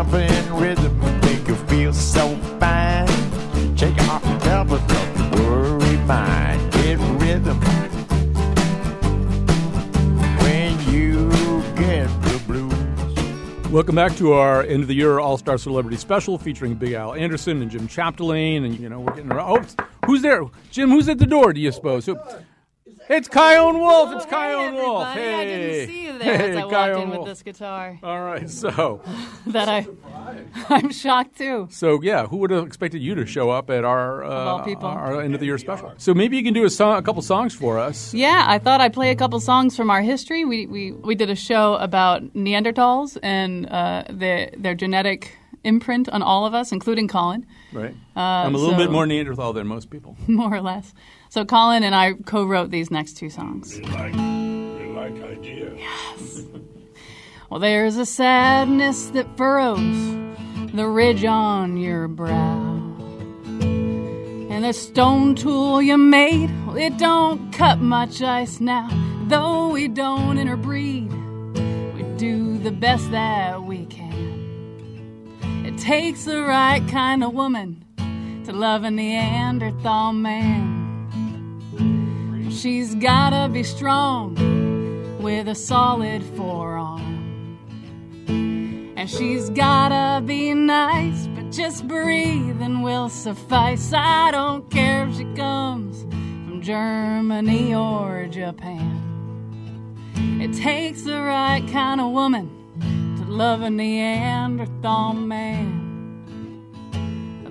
Rhythm, 0.00 0.98
make 1.20 1.46
you 1.46 1.54
feel 1.66 1.92
so 1.92 2.34
fine. 2.58 3.06
Shake 3.76 3.98
off 4.08 4.22
devil, 4.42 4.78
don't 4.78 5.30
worry 5.42 5.96
mind. 5.98 6.72
Get 6.72 6.98
rhythm. 7.20 7.60
Welcome 13.70 13.94
back 13.94 14.16
to 14.16 14.32
our 14.32 14.62
end 14.62 14.82
of 14.82 14.88
the 14.88 14.94
year 14.94 15.20
All 15.20 15.36
Star 15.36 15.56
Celebrity 15.56 15.96
Special 15.96 16.38
featuring 16.38 16.74
Big 16.74 16.94
Al 16.94 17.14
Anderson 17.14 17.62
and 17.62 17.70
Jim 17.70 17.86
Chapdelaine. 17.86 18.64
And, 18.64 18.76
you 18.80 18.88
know, 18.88 19.00
we're 19.00 19.14
getting 19.14 19.30
around. 19.30 19.76
Oh, 19.78 19.84
who's 20.06 20.22
there? 20.22 20.44
Jim, 20.72 20.88
who's 20.88 21.08
at 21.08 21.18
the 21.18 21.26
door, 21.26 21.52
do 21.52 21.60
you 21.60 21.70
suppose? 21.70 22.06
Who- 22.06 22.18
It's 23.12 23.28
Chion 23.28 23.80
Wolf. 23.80 24.12
It's 24.14 24.24
Chion 24.26 24.74
Wolf. 24.74 25.08
Hey. 25.08 25.34
I 25.34 25.44
didn't 25.44 25.88
see 25.88 26.04
you 26.04 26.18
there 26.18 26.38
Hey, 26.38 26.50
as 26.52 26.56
I 26.58 26.60
walked 26.64 26.70
Chion 26.74 27.02
in 27.02 27.08
with 27.10 27.16
Wolf. 27.18 27.28
this 27.28 27.42
guitar. 27.42 27.98
All 28.04 28.20
right, 28.22 28.48
so. 28.48 29.02
that 29.48 29.68
I, 29.68 29.84
I'm 30.68 30.92
shocked 30.92 31.36
too. 31.36 31.66
So 31.72 32.00
yeah, 32.02 32.28
who 32.28 32.36
would 32.36 32.52
have 32.52 32.64
expected 32.64 33.02
you 33.02 33.16
to 33.16 33.26
show 33.26 33.50
up 33.50 33.68
at 33.68 33.84
our 33.84 34.22
uh, 34.22 34.28
all 34.30 34.62
people. 34.62 34.86
our 34.88 35.20
end 35.22 35.34
of 35.34 35.40
the 35.40 35.46
year 35.46 35.58
special? 35.58 35.92
So 35.98 36.14
maybe 36.14 36.36
you 36.36 36.44
can 36.44 36.54
do 36.54 36.64
a 36.64 36.70
song, 36.70 36.98
a 36.98 37.02
couple 37.02 37.20
songs 37.22 37.52
for 37.52 37.80
us. 37.80 38.14
Yeah, 38.14 38.44
I 38.46 38.60
thought 38.60 38.80
I'd 38.80 38.92
play 38.94 39.10
a 39.10 39.16
couple 39.16 39.40
songs 39.40 39.76
from 39.76 39.90
our 39.90 40.02
history. 40.02 40.44
We 40.44 40.66
we, 40.66 40.92
we 40.92 41.16
did 41.16 41.30
a 41.30 41.36
show 41.36 41.74
about 41.74 42.22
Neanderthals 42.34 43.18
and 43.24 43.68
uh, 43.70 44.04
their 44.08 44.52
their 44.56 44.76
genetic 44.76 45.36
imprint 45.64 46.08
on 46.10 46.22
all 46.22 46.46
of 46.46 46.54
us, 46.54 46.70
including 46.70 47.08
Colin, 47.08 47.44
Right. 47.72 47.94
Uh, 48.16 48.20
I'm 48.20 48.54
a 48.54 48.58
little 48.58 48.72
so- 48.74 48.78
bit 48.78 48.90
more 48.90 49.04
Neanderthal 49.04 49.52
than 49.52 49.66
most 49.66 49.90
people. 49.90 50.16
more 50.28 50.54
or 50.54 50.60
less. 50.62 50.94
So 51.30 51.44
Colin 51.44 51.84
and 51.84 51.94
I 51.94 52.14
co-wrote 52.14 52.72
these 52.72 52.90
next 52.90 53.16
two 53.16 53.30
songs. 53.30 53.80
like, 53.82 54.12
you 54.14 54.92
like 54.96 55.14
ideas. 55.22 55.78
Yes. 55.78 56.42
Well, 57.48 57.60
there's 57.60 57.96
a 57.96 58.04
sadness 58.04 59.06
that 59.10 59.36
furrows 59.36 60.16
the 60.74 60.88
ridge 60.88 61.24
on 61.24 61.76
your 61.76 62.08
brow. 62.08 62.66
And 63.60 64.64
the 64.64 64.72
stone 64.72 65.36
tool 65.36 65.80
you 65.80 65.96
made, 65.96 66.50
well, 66.66 66.76
it 66.76 66.98
don't 66.98 67.52
cut 67.52 67.78
much 67.78 68.20
ice 68.22 68.58
now. 68.58 68.88
Though 69.28 69.68
we 69.68 69.86
don't 69.86 70.36
interbreed, 70.36 71.12
we 71.94 72.02
do 72.16 72.58
the 72.58 72.72
best 72.72 73.08
that 73.12 73.62
we 73.62 73.86
can. 73.86 75.38
It 75.64 75.78
takes 75.78 76.24
the 76.24 76.42
right 76.42 76.84
kind 76.88 77.22
of 77.22 77.34
woman 77.34 77.84
to 78.46 78.52
love 78.52 78.82
a 78.82 78.90
Neanderthal 78.90 80.12
man. 80.12 80.79
She's 82.50 82.96
gotta 82.96 83.48
be 83.48 83.62
strong 83.62 84.34
with 85.22 85.48
a 85.48 85.54
solid 85.54 86.22
forearm. 86.36 87.58
And 88.26 89.08
she's 89.08 89.48
gotta 89.50 90.20
be 90.20 90.52
nice, 90.52 91.28
but 91.28 91.52
just 91.52 91.86
breathing 91.86 92.82
will 92.82 93.08
suffice. 93.08 93.92
I 93.94 94.32
don't 94.32 94.68
care 94.68 95.06
if 95.06 95.16
she 95.16 95.24
comes 95.34 96.02
from 96.02 96.60
Germany 96.60 97.72
or 97.74 98.26
Japan. 98.26 98.98
It 100.42 100.52
takes 100.52 101.02
the 101.02 101.20
right 101.20 101.66
kind 101.70 102.00
of 102.00 102.10
woman 102.10 102.50
to 103.16 103.24
love 103.30 103.62
a 103.62 103.70
Neanderthal 103.70 105.14
man. 105.14 105.76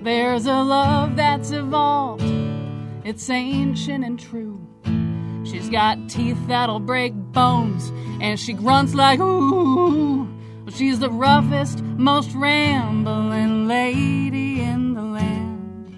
There's 0.02 0.46
a 0.46 0.62
love 0.62 1.16
that's 1.16 1.50
evolved, 1.52 2.22
it's 3.04 3.28
ancient 3.30 4.04
and 4.04 4.20
true. 4.20 4.69
She's 5.70 5.76
got 5.76 6.08
teeth 6.08 6.48
that'll 6.48 6.80
break 6.80 7.12
bones, 7.14 7.92
and 8.20 8.40
she 8.40 8.54
grunts 8.54 8.92
like 8.92 9.20
ooh. 9.20 10.26
She's 10.68 10.98
the 10.98 11.10
roughest, 11.10 11.80
most 11.84 12.34
rambling 12.34 13.68
lady 13.68 14.62
in 14.62 14.94
the 14.94 15.02
land. 15.02 15.94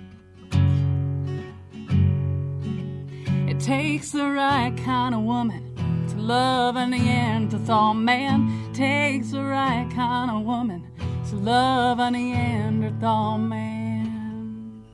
It 3.49 3.61
takes 3.61 4.11
the 4.11 4.29
right 4.29 4.77
kind 4.85 5.15
of 5.15 5.23
woman 5.23 5.75
to 6.11 6.17
love 6.19 6.77
a 6.77 6.87
Neanderthal 6.87 7.95
man. 7.95 8.75
Takes 8.75 9.31
the 9.31 9.43
right 9.43 9.91
kind 9.95 10.31
of 10.31 10.43
woman 10.45 10.87
to 11.31 11.37
love 11.37 11.99
a 11.99 12.11
Neanderthal 12.11 13.39
man. 13.39 14.85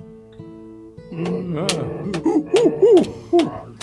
Mm-hmm. 1.12 2.29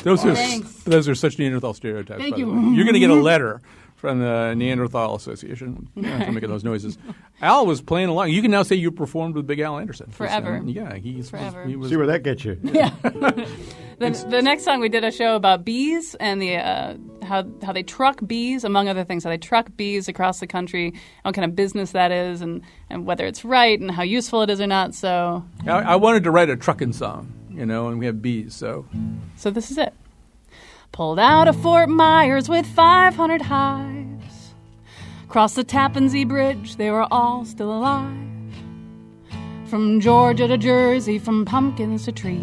Those 0.06 0.24
are 0.24 0.36
Thanks. 0.36 0.84
those 0.84 1.10
are 1.10 1.16
such 1.16 1.40
Neanderthal 1.40 1.74
stereotypes. 1.74 2.22
Thank 2.22 2.36
by 2.36 2.42
the 2.42 2.46
you. 2.46 2.54
way. 2.54 2.76
You're 2.76 2.86
going 2.86 2.94
to 2.94 3.00
get 3.00 3.10
a 3.10 3.16
letter 3.22 3.60
from 3.96 4.20
the 4.20 4.54
Neanderthal 4.54 5.16
Association 5.16 5.90
yeah, 5.96 6.26
for 6.26 6.32
making 6.32 6.50
those 6.50 6.64
noises. 6.64 7.00
Al 7.42 7.66
was 7.66 7.82
playing 7.82 8.10
along. 8.10 8.30
You 8.30 8.44
can 8.44 8.52
now 8.52 8.62
say 8.62 8.76
you 8.76 8.92
performed 8.92 9.34
with 9.34 9.48
Big 9.48 9.60
Al 9.62 9.80
Anderson 9.80 10.12
Forever. 10.12 10.62
Yeah, 10.64 10.96
he's 10.98 11.32
Forever. 11.32 11.66
He 11.66 11.76
was, 11.76 11.90
See 11.90 11.98
where 11.98 12.06
that 12.06 12.22
gets 12.22 12.46
you. 12.46 12.60
Yeah. 12.76 12.92
the, 13.04 14.26
the 14.30 14.42
next 14.44 14.64
song 14.64 14.80
we 14.80 14.90
did 14.90 15.04
a 15.04 15.12
show 15.12 15.36
about 15.36 15.66
bees 15.66 16.14
and 16.20 16.40
the 16.40 16.58
uh, 16.58 16.98
how 17.24 17.46
how 17.64 17.72
they 17.74 17.82
truck 17.82 18.20
bees, 18.28 18.64
among 18.64 18.90
other 18.90 19.06
things, 19.06 19.24
how 19.24 19.32
they 19.32 19.40
truck 19.40 19.76
bees 19.76 20.08
across 20.08 20.40
the 20.40 20.46
country, 20.46 20.90
and 20.90 20.96
what 21.24 21.34
kind 21.34 21.46
of 21.46 21.56
business 21.56 21.94
that 21.94 22.12
is, 22.12 22.42
and, 22.42 22.62
and 22.92 23.08
whether 23.08 23.26
it's 23.26 23.44
right 23.44 23.80
and 23.80 23.90
how 23.90 24.04
useful 24.04 24.44
it 24.44 24.52
is 24.52 24.62
or 24.62 24.68
not. 24.68 24.94
So 24.94 25.44
I, 25.66 25.72
I 25.72 25.96
wanted 25.96 26.26
to 26.26 26.32
write 26.32 26.50
a 26.50 26.56
trucking 26.58 26.94
song, 26.94 27.34
you 27.56 27.66
know, 27.66 27.88
and 27.88 28.00
we 28.00 28.06
have 28.06 28.22
bees, 28.22 28.56
so 28.56 28.86
so 29.36 29.50
this 29.50 29.72
is 29.72 29.78
it. 29.78 29.94
Pulled 30.92 31.20
out 31.20 31.48
of 31.48 31.56
Fort 31.62 31.90
Myers 31.90 32.48
with 32.48 32.66
500 32.66 33.42
hives. 33.42 34.54
Crossed 35.28 35.56
the 35.56 35.64
Tappan 35.64 36.08
Zee 36.08 36.24
Bridge, 36.24 36.78
they 36.78 36.92
were 36.92 37.08
all 37.12 37.44
still 37.44 37.76
alive. 37.76 38.16
From 39.66 40.00
Georgia 40.00 40.48
to 40.48 40.58
Jersey, 40.58 41.20
from 41.20 41.44
pumpkins 41.44 42.06
to 42.06 42.12
trees. 42.12 42.40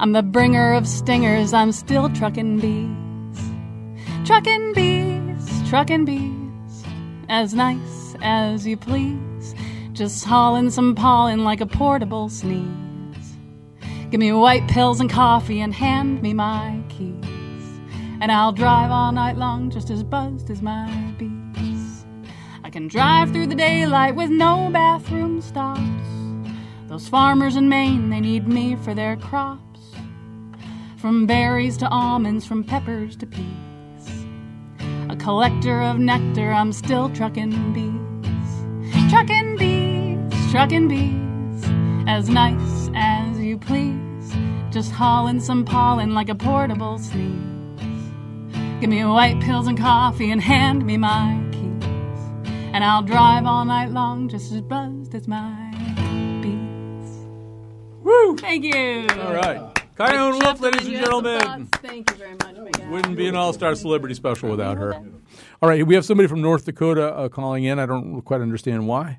I'm 0.00 0.12
the 0.12 0.22
bringer 0.22 0.74
of 0.74 0.88
stingers, 0.88 1.52
I'm 1.52 1.72
still 1.72 2.08
trucking 2.10 2.58
bees. 2.58 4.26
Trucking 4.26 4.72
bees, 4.74 5.68
trucking 5.68 6.04
bees, 6.04 6.84
as 7.28 7.54
nice 7.54 8.16
as 8.22 8.66
you 8.66 8.76
please. 8.76 9.54
Just 9.92 10.24
hauling 10.24 10.70
some 10.70 10.94
pollen 10.94 11.44
like 11.44 11.60
a 11.60 11.66
portable 11.66 12.28
sneeze. 12.28 12.87
Give 14.10 14.20
me 14.20 14.32
white 14.32 14.66
pills 14.68 15.00
and 15.00 15.10
coffee 15.10 15.60
and 15.60 15.74
hand 15.74 16.22
me 16.22 16.32
my 16.32 16.80
keys. 16.88 17.80
And 18.22 18.32
I'll 18.32 18.52
drive 18.52 18.90
all 18.90 19.12
night 19.12 19.36
long 19.36 19.70
just 19.70 19.90
as 19.90 20.02
buzzed 20.02 20.48
as 20.48 20.62
my 20.62 20.88
bees. 21.18 22.06
I 22.64 22.70
can 22.70 22.88
drive 22.88 23.32
through 23.32 23.48
the 23.48 23.54
daylight 23.54 24.16
with 24.16 24.30
no 24.30 24.70
bathroom 24.72 25.42
stops. 25.42 25.80
Those 26.86 27.06
farmers 27.06 27.56
in 27.56 27.68
Maine, 27.68 28.08
they 28.08 28.20
need 28.20 28.48
me 28.48 28.76
for 28.76 28.94
their 28.94 29.16
crops. 29.16 29.80
From 30.96 31.26
berries 31.26 31.76
to 31.76 31.88
almonds, 31.88 32.46
from 32.46 32.64
peppers 32.64 33.14
to 33.16 33.26
peas. 33.26 34.24
A 35.10 35.16
collector 35.16 35.82
of 35.82 35.98
nectar, 35.98 36.50
I'm 36.50 36.72
still 36.72 37.10
trucking 37.10 37.74
bees. 37.74 39.10
Trucking 39.10 39.56
bees, 39.58 40.50
trucking 40.50 40.88
bees, 40.88 41.64
as 42.08 42.30
nice 42.30 42.67
you 43.58 43.66
please. 43.66 44.34
Just 44.70 44.92
hauling 44.92 45.40
some 45.40 45.64
pollen 45.64 46.14
like 46.14 46.28
a 46.28 46.34
portable 46.34 46.98
sneeze. 46.98 47.32
Give 48.80 48.90
me 48.90 49.04
white 49.04 49.40
pills 49.40 49.66
and 49.66 49.78
coffee 49.78 50.30
and 50.30 50.40
hand 50.40 50.84
me 50.84 50.96
my 50.96 51.42
keys. 51.52 52.50
And 52.72 52.84
I'll 52.84 53.02
drive 53.02 53.46
all 53.46 53.64
night 53.64 53.90
long 53.90 54.28
just 54.28 54.52
as 54.52 54.60
buzzed 54.60 55.14
as 55.14 55.26
my 55.26 55.72
bees. 56.42 57.26
Woo! 58.02 58.36
Thank 58.36 58.64
you. 58.64 59.06
All 59.20 59.32
right. 59.32 59.74
Chion 59.96 60.38
Wolf, 60.38 60.60
ladies 60.60 60.82
and 60.82 60.92
You 60.92 60.98
have 60.98 61.06
some 61.06 61.24
gentlemen. 61.24 61.68
Thank 61.82 62.10
you 62.10 62.16
very 62.16 62.34
much, 62.34 62.56
Miguel. 62.56 62.90
Wouldn't 62.90 63.16
be 63.16 63.26
an 63.26 63.34
all-star 63.34 63.74
celebrity 63.74 64.14
special 64.14 64.48
without 64.48 64.76
her. 64.76 64.94
All 65.60 65.68
right, 65.68 65.84
we 65.84 65.96
have 65.96 66.04
somebody 66.04 66.28
from 66.28 66.40
North 66.40 66.64
Dakota 66.66 67.12
uh, 67.12 67.28
calling 67.28 67.64
in. 67.64 67.80
I 67.80 67.86
don't 67.86 68.22
quite 68.22 68.40
understand 68.40 68.86
why. 68.86 69.18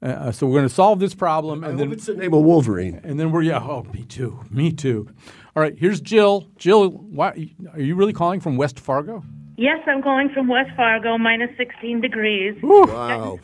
Uh, 0.00 0.30
so 0.30 0.46
we're 0.46 0.54
going 0.58 0.68
to 0.68 0.74
solve 0.74 1.00
this 1.00 1.14
problem, 1.14 1.64
and 1.64 1.78
then 1.78 1.90
it's 1.90 2.06
the 2.06 2.14
name 2.14 2.32
of 2.32 2.42
Wolverine. 2.44 3.00
And 3.02 3.18
then 3.18 3.32
we're 3.32 3.42
yeah. 3.42 3.58
Oh, 3.58 3.82
me 3.92 4.04
too. 4.04 4.40
Me 4.50 4.70
too. 4.72 5.08
All 5.56 5.62
right, 5.62 5.76
here's 5.76 6.00
Jill. 6.00 6.46
Jill, 6.56 6.90
why 6.90 7.48
are 7.72 7.80
you 7.80 7.96
really 7.96 8.12
calling 8.12 8.38
from 8.38 8.56
West 8.56 8.78
Fargo? 8.78 9.24
Yes, 9.56 9.80
I'm 9.88 10.02
calling 10.02 10.28
from 10.32 10.46
West 10.46 10.70
Fargo, 10.76 11.18
minus 11.18 11.50
16 11.56 12.00
degrees. 12.00 12.56
Wow. 12.62 13.40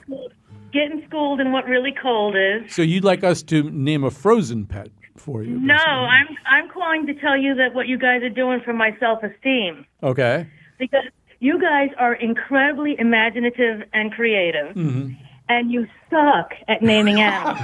Getting 0.72 1.02
schooled 1.08 1.40
in 1.40 1.50
what 1.50 1.66
really 1.66 1.92
cold 2.00 2.36
is. 2.36 2.72
So 2.72 2.82
you'd 2.82 3.02
like 3.04 3.24
us 3.24 3.42
to 3.44 3.68
name 3.70 4.04
a 4.04 4.10
frozen 4.12 4.64
pet 4.66 4.90
for 5.16 5.42
you? 5.42 5.58
No, 5.58 5.74
I'm 5.74 6.26
I'm 6.46 6.68
calling 6.70 7.06
to 7.06 7.14
tell 7.14 7.36
you 7.36 7.54
that 7.56 7.74
what 7.74 7.88
you 7.88 7.98
guys 7.98 8.22
are 8.22 8.28
doing 8.30 8.60
for 8.64 8.72
my 8.72 8.96
self-esteem 9.00 9.86
Okay. 10.02 10.46
because 10.78 11.04
you 11.40 11.60
guys 11.60 11.88
are 11.98 12.14
incredibly 12.14 12.96
imaginative 12.98 13.82
and 13.92 14.12
creative, 14.12 14.72
hmm 14.74 15.12
and 15.48 15.70
you 15.70 15.86
suck 16.10 16.52
at 16.68 16.82
naming 16.82 17.20
animals. 17.20 17.58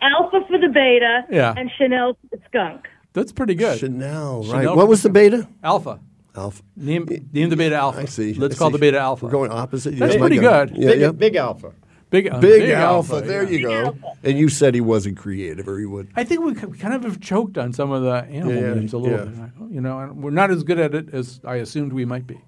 Alpha 0.00 0.40
for 0.48 0.58
the 0.58 0.68
betta, 0.72 1.24
Yeah. 1.30 1.54
and 1.56 1.70
Chanel 1.76 2.14
for 2.14 2.36
the 2.36 2.42
skunk. 2.48 2.86
That's 3.12 3.32
pretty 3.32 3.54
good. 3.54 3.78
Chanel, 3.78 4.40
right. 4.42 4.48
Chanel 4.62 4.76
What 4.76 4.88
was 4.88 5.02
the 5.02 5.08
betta? 5.10 5.48
Alpha. 5.62 6.00
Alpha. 6.36 6.62
Name 6.76 7.06
name 7.32 7.48
the 7.48 7.56
betta 7.56 7.76
alpha. 7.76 8.00
I 8.00 8.04
see. 8.04 8.34
Let's 8.34 8.56
I 8.56 8.58
call 8.58 8.68
see. 8.68 8.72
the 8.72 8.78
betta 8.78 8.98
alpha. 8.98 9.24
We're 9.24 9.30
going 9.32 9.50
opposite. 9.50 9.96
That's 9.98 10.14
Yeah, 10.14 10.20
pretty 10.20 10.36
good. 10.36 10.70
Yeah, 10.76 10.88
big, 10.90 11.00
yeah. 11.00 11.12
big 11.12 11.36
alpha. 11.36 11.72
Big, 12.08 12.28
uh, 12.28 12.38
Big, 12.38 12.60
big 12.62 12.70
alpha. 12.70 13.14
alpha, 13.16 13.26
There 13.26 13.42
yeah. 13.42 13.50
you 13.50 13.62
go. 13.66 13.96
And 14.22 14.38
you 14.38 14.48
said 14.48 14.74
he 14.74 14.80
wasn't 14.80 15.16
creative, 15.16 15.66
or 15.66 15.76
he 15.78 15.86
would. 15.86 16.08
I 16.14 16.22
think 16.24 16.40
we 16.42 16.52
we 16.52 16.78
kind 16.78 16.94
of 16.94 17.02
have 17.04 17.20
choked 17.20 17.58
on 17.58 17.72
some 17.72 17.90
of 17.90 18.02
the 18.02 18.24
animal 18.30 18.54
Yeah, 18.54 18.74
names 18.74 18.92
a 18.92 18.98
little 18.98 19.18
yeah. 19.18 19.24
bit. 19.24 19.70
You 19.72 19.80
know, 19.80 19.98
and 19.98 20.22
we're 20.22 20.30
not 20.30 20.50
as 20.50 20.62
good 20.62 20.78
at 20.78 20.94
it 20.94 21.12
as 21.12 21.40
I 21.44 21.56
assumed 21.56 21.92
we 21.94 22.04
might 22.04 22.26
be. 22.26 22.38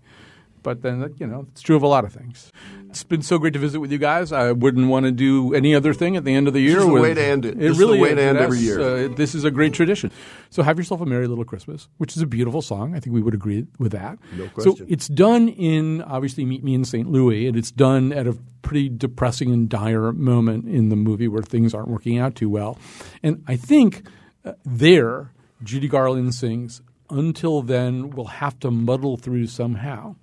But 0.62 0.82
then, 0.82 1.14
you 1.18 1.26
know, 1.26 1.46
it's 1.52 1.62
true 1.62 1.76
of 1.76 1.82
a 1.82 1.86
lot 1.86 2.04
of 2.04 2.12
things. 2.12 2.52
It's 2.90 3.04
been 3.04 3.22
so 3.22 3.38
great 3.38 3.52
to 3.52 3.58
visit 3.58 3.80
with 3.80 3.92
you 3.92 3.98
guys. 3.98 4.32
I 4.32 4.52
wouldn't 4.52 4.88
want 4.88 5.04
to 5.06 5.12
do 5.12 5.54
any 5.54 5.74
other 5.74 5.92
thing 5.92 6.16
at 6.16 6.24
the 6.24 6.34
end 6.34 6.48
of 6.48 6.54
the 6.54 6.64
This 6.64 6.70
year. 6.70 6.78
is 6.80 6.86
the 6.86 6.92
with- 6.92 7.02
way 7.02 7.14
to 7.14 7.22
end 7.22 7.44
it. 7.44 7.50
It 7.54 7.58
This 7.58 7.72
is 7.72 7.78
really 7.78 7.98
the 7.98 8.02
way 8.02 8.14
to 8.14 8.20
is. 8.20 8.26
end 8.26 8.38
every 8.38 8.58
year. 8.58 8.80
Uh, 8.80 9.08
this 9.14 9.34
is 9.34 9.44
a 9.44 9.50
great 9.50 9.72
tradition. 9.74 10.10
So 10.50 10.62
have 10.62 10.78
yourself 10.78 11.00
a 11.00 11.06
merry 11.06 11.26
little 11.26 11.44
Christmas, 11.44 11.88
which 11.98 12.16
is 12.16 12.22
a 12.22 12.26
beautiful 12.26 12.62
song. 12.62 12.94
I 12.94 13.00
think 13.00 13.14
we 13.14 13.20
would 13.22 13.34
agree 13.34 13.66
with 13.78 13.92
that. 13.92 14.18
No 14.36 14.48
question. 14.48 14.76
So 14.76 14.84
it's 14.88 15.08
done 15.08 15.48
in 15.48 16.02
obviously 16.02 16.44
Meet 16.44 16.64
Me 16.64 16.74
in 16.74 16.84
St. 16.84 17.10
Louis, 17.10 17.46
and 17.46 17.56
it's 17.56 17.70
done 17.70 18.12
at 18.12 18.26
a 18.26 18.36
pretty 18.62 18.88
depressing 18.88 19.52
and 19.52 19.68
dire 19.68 20.12
moment 20.12 20.66
in 20.68 20.88
the 20.88 20.96
movie 20.96 21.28
where 21.28 21.42
things 21.42 21.74
aren't 21.74 21.88
working 21.88 22.18
out 22.18 22.34
too 22.34 22.48
well. 22.50 22.78
And 23.22 23.42
I 23.46 23.56
think 23.56 24.06
uh, 24.44 24.52
there, 24.64 25.32
Judy 25.62 25.88
Garland 25.88 26.34
sings, 26.34 26.80
"Until 27.10 27.62
then, 27.62 28.10
we'll 28.10 28.26
have 28.26 28.58
to 28.60 28.70
muddle 28.70 29.16
through 29.16 29.46
somehow." 29.48 30.16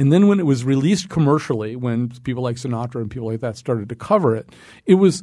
And 0.00 0.10
then 0.10 0.28
when 0.28 0.40
it 0.40 0.46
was 0.46 0.64
released 0.64 1.10
commercially, 1.10 1.76
when 1.76 2.08
people 2.24 2.42
like 2.42 2.56
Sinatra 2.56 3.02
and 3.02 3.10
people 3.10 3.28
like 3.28 3.40
that 3.40 3.58
started 3.58 3.90
to 3.90 3.94
cover 3.94 4.34
it, 4.34 4.48
it 4.86 4.94
was 4.94 5.22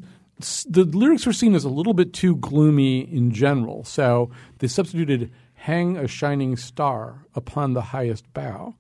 the 0.70 0.84
lyrics 0.84 1.26
were 1.26 1.34
seen 1.34 1.56
as 1.56 1.64
a 1.64 1.70
little 1.70 1.96
bit 1.96 2.14
too 2.14 2.36
gloomy 2.36 3.00
in 3.00 3.32
general. 3.32 3.84
So 3.86 4.30
they 4.60 4.68
substituted 4.68 5.32
"Hang 5.56 5.98
a 5.98 6.08
shining 6.08 6.56
star 6.58 7.26
upon 7.34 7.74
the 7.74 7.82
highest 7.82 8.32
bough." 8.36 8.76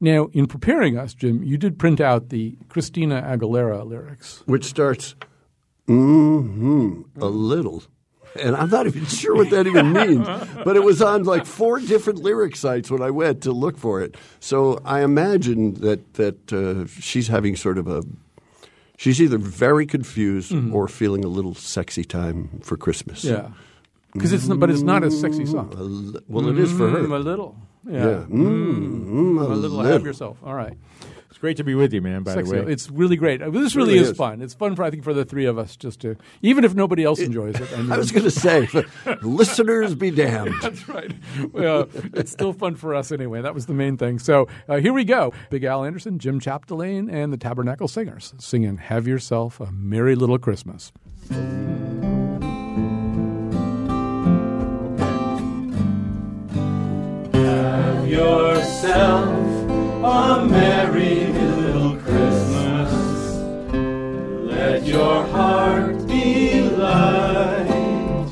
Now, 0.00 0.28
in 0.32 0.46
preparing 0.46 0.96
us, 0.96 1.14
Jim, 1.14 1.42
you 1.42 1.58
did 1.58 1.80
print 1.80 2.00
out 2.00 2.28
the 2.28 2.56
Christina 2.68 3.20
Aguilera 3.20 3.84
lyrics. 3.84 4.44
Which 4.46 4.64
starts, 4.64 5.16
mm-hmm, 5.88 7.02
a 7.20 7.26
little. 7.26 7.82
And 8.38 8.54
I'm 8.54 8.68
not 8.70 8.86
even 8.86 9.04
sure 9.06 9.34
what 9.34 9.50
that 9.50 9.66
even 9.66 9.92
means. 9.92 10.26
But 10.64 10.76
it 10.76 10.84
was 10.84 11.00
on 11.02 11.24
like 11.24 11.46
four 11.46 11.80
different 11.80 12.20
lyric 12.22 12.54
sites 12.56 12.90
when 12.90 13.02
I 13.02 13.10
went 13.10 13.42
to 13.42 13.52
look 13.52 13.76
for 13.78 14.00
it. 14.02 14.16
So 14.40 14.78
I 14.84 15.02
imagine 15.02 15.74
that 15.80 16.00
that 16.14 16.52
uh, 16.52 16.86
she's 17.00 17.28
having 17.28 17.56
sort 17.56 17.78
of 17.78 17.88
a 17.88 18.02
she's 18.98 19.20
either 19.20 19.38
very 19.38 19.86
confused 19.86 20.52
Mhm. 20.52 20.72
or 20.74 20.86
feeling 20.88 21.24
a 21.24 21.28
little 21.28 21.54
sexy 21.54 22.04
time 22.04 22.48
for 22.62 22.76
Christmas. 22.76 23.24
Yeah. 23.24 23.48
'Cause 24.18 24.32
it's 24.32 24.46
but 24.48 24.70
it's 24.70 24.82
not 24.82 25.02
a 25.04 25.10
sexy 25.10 25.46
song. 25.46 25.68
A 25.78 26.20
well, 26.32 26.48
it 26.48 26.58
is 26.58 26.70
for 26.72 26.88
her. 26.90 26.98
Mm, 27.02 27.14
a 27.14 27.18
little. 27.18 27.54
Yeah. 27.88 28.04
Yeah. 28.06 28.24
Mm, 28.28 29.06
mm, 29.08 29.40
a 29.40 29.46
a 29.46 29.54
little. 29.54 29.80
Have 29.82 30.04
yourself. 30.04 30.36
All 30.44 30.54
right. 30.54 30.76
It's 31.30 31.38
great 31.38 31.56
to 31.58 31.64
be 31.64 31.76
with 31.76 31.92
you, 31.94 32.02
man. 32.02 32.24
By 32.24 32.34
Sexy. 32.34 32.50
the 32.56 32.64
way, 32.64 32.72
It's 32.72 32.90
really 32.90 33.14
great. 33.14 33.38
This 33.38 33.76
really, 33.76 33.92
really 33.92 33.98
is, 33.98 34.10
is. 34.10 34.16
fun. 34.16 34.42
It's 34.42 34.52
fun 34.52 34.74
for 34.74 34.82
I 34.82 34.90
think 34.90 35.04
for 35.04 35.14
the 35.14 35.24
three 35.24 35.44
of 35.46 35.58
us 35.58 35.76
just 35.76 36.00
to 36.00 36.16
even 36.42 36.64
if 36.64 36.74
nobody 36.74 37.04
else 37.04 37.20
enjoys 37.20 37.54
it. 37.54 37.72
I 37.90 37.96
was 37.96 38.10
going 38.10 38.24
to 38.24 38.32
say, 38.32 38.68
listeners 39.22 39.94
be 39.94 40.10
damned. 40.10 40.54
That's 40.62 40.88
right. 40.88 41.12
Well, 41.52 41.88
it's 42.14 42.32
still 42.32 42.52
fun 42.52 42.74
for 42.74 42.96
us 42.96 43.12
anyway. 43.12 43.42
That 43.42 43.54
was 43.54 43.66
the 43.66 43.74
main 43.74 43.96
thing. 43.96 44.18
So 44.18 44.48
uh, 44.68 44.78
here 44.78 44.92
we 44.92 45.04
go. 45.04 45.32
Big 45.50 45.62
Al 45.62 45.84
Anderson, 45.84 46.18
Jim 46.18 46.40
Chapdelaine, 46.40 47.08
and 47.08 47.32
the 47.32 47.36
Tabernacle 47.38 47.86
Singers 47.86 48.34
singing 48.38 48.78
"Have 48.78 49.06
Yourself 49.06 49.60
a 49.60 49.70
Merry 49.70 50.16
Little 50.16 50.38
Christmas." 50.38 50.92
Have 57.32 58.08
yourself 58.08 59.49
a 60.02 60.46
merry 60.46 61.26
little 61.26 61.96
Christmas. 61.96 62.92
Let 64.50 64.86
your 64.86 65.24
heart 65.26 66.06
be 66.06 66.62
light. 66.62 68.28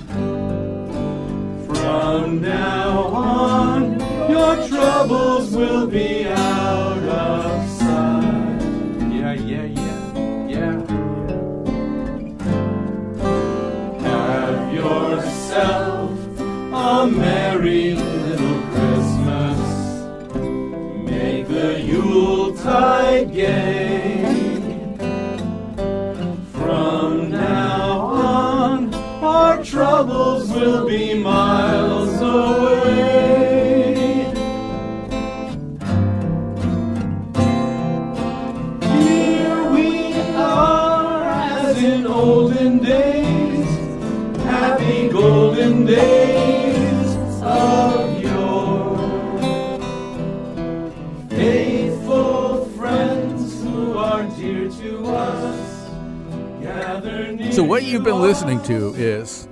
From 1.66 2.40
now 2.40 2.98
on, 3.08 4.00
your 4.30 4.66
troubles 4.68 5.50
will 5.54 5.86
be 5.86 6.26
out 6.26 7.02
of 7.02 7.70
sight. 7.70 8.62
Yeah, 9.12 9.34
yeah, 9.34 9.64
yeah, 9.64 10.48
yeah. 10.48 10.74
Have 14.08 14.74
yourself 14.74 16.18
a 16.72 17.06
merry 17.06 17.94
Yuletide 22.68 23.32
gay. 23.32 24.24
From 26.52 27.30
now 27.30 27.98
on, 27.98 28.94
our 29.24 29.64
troubles 29.64 30.50
will 30.50 30.86
be 30.86 31.14
miles 31.14 32.20
away. 32.20 32.74
Here 38.82 39.70
we 39.70 40.12
are, 40.36 41.24
as 41.24 41.82
in 41.82 42.06
olden 42.06 42.78
days, 42.80 43.66
happy 44.44 45.08
golden 45.08 45.86
days 45.86 46.27
So, 57.52 57.64
what 57.64 57.82
you've 57.82 58.04
been 58.04 58.20
listening 58.20 58.62
to 58.62 58.94
is 58.94 59.48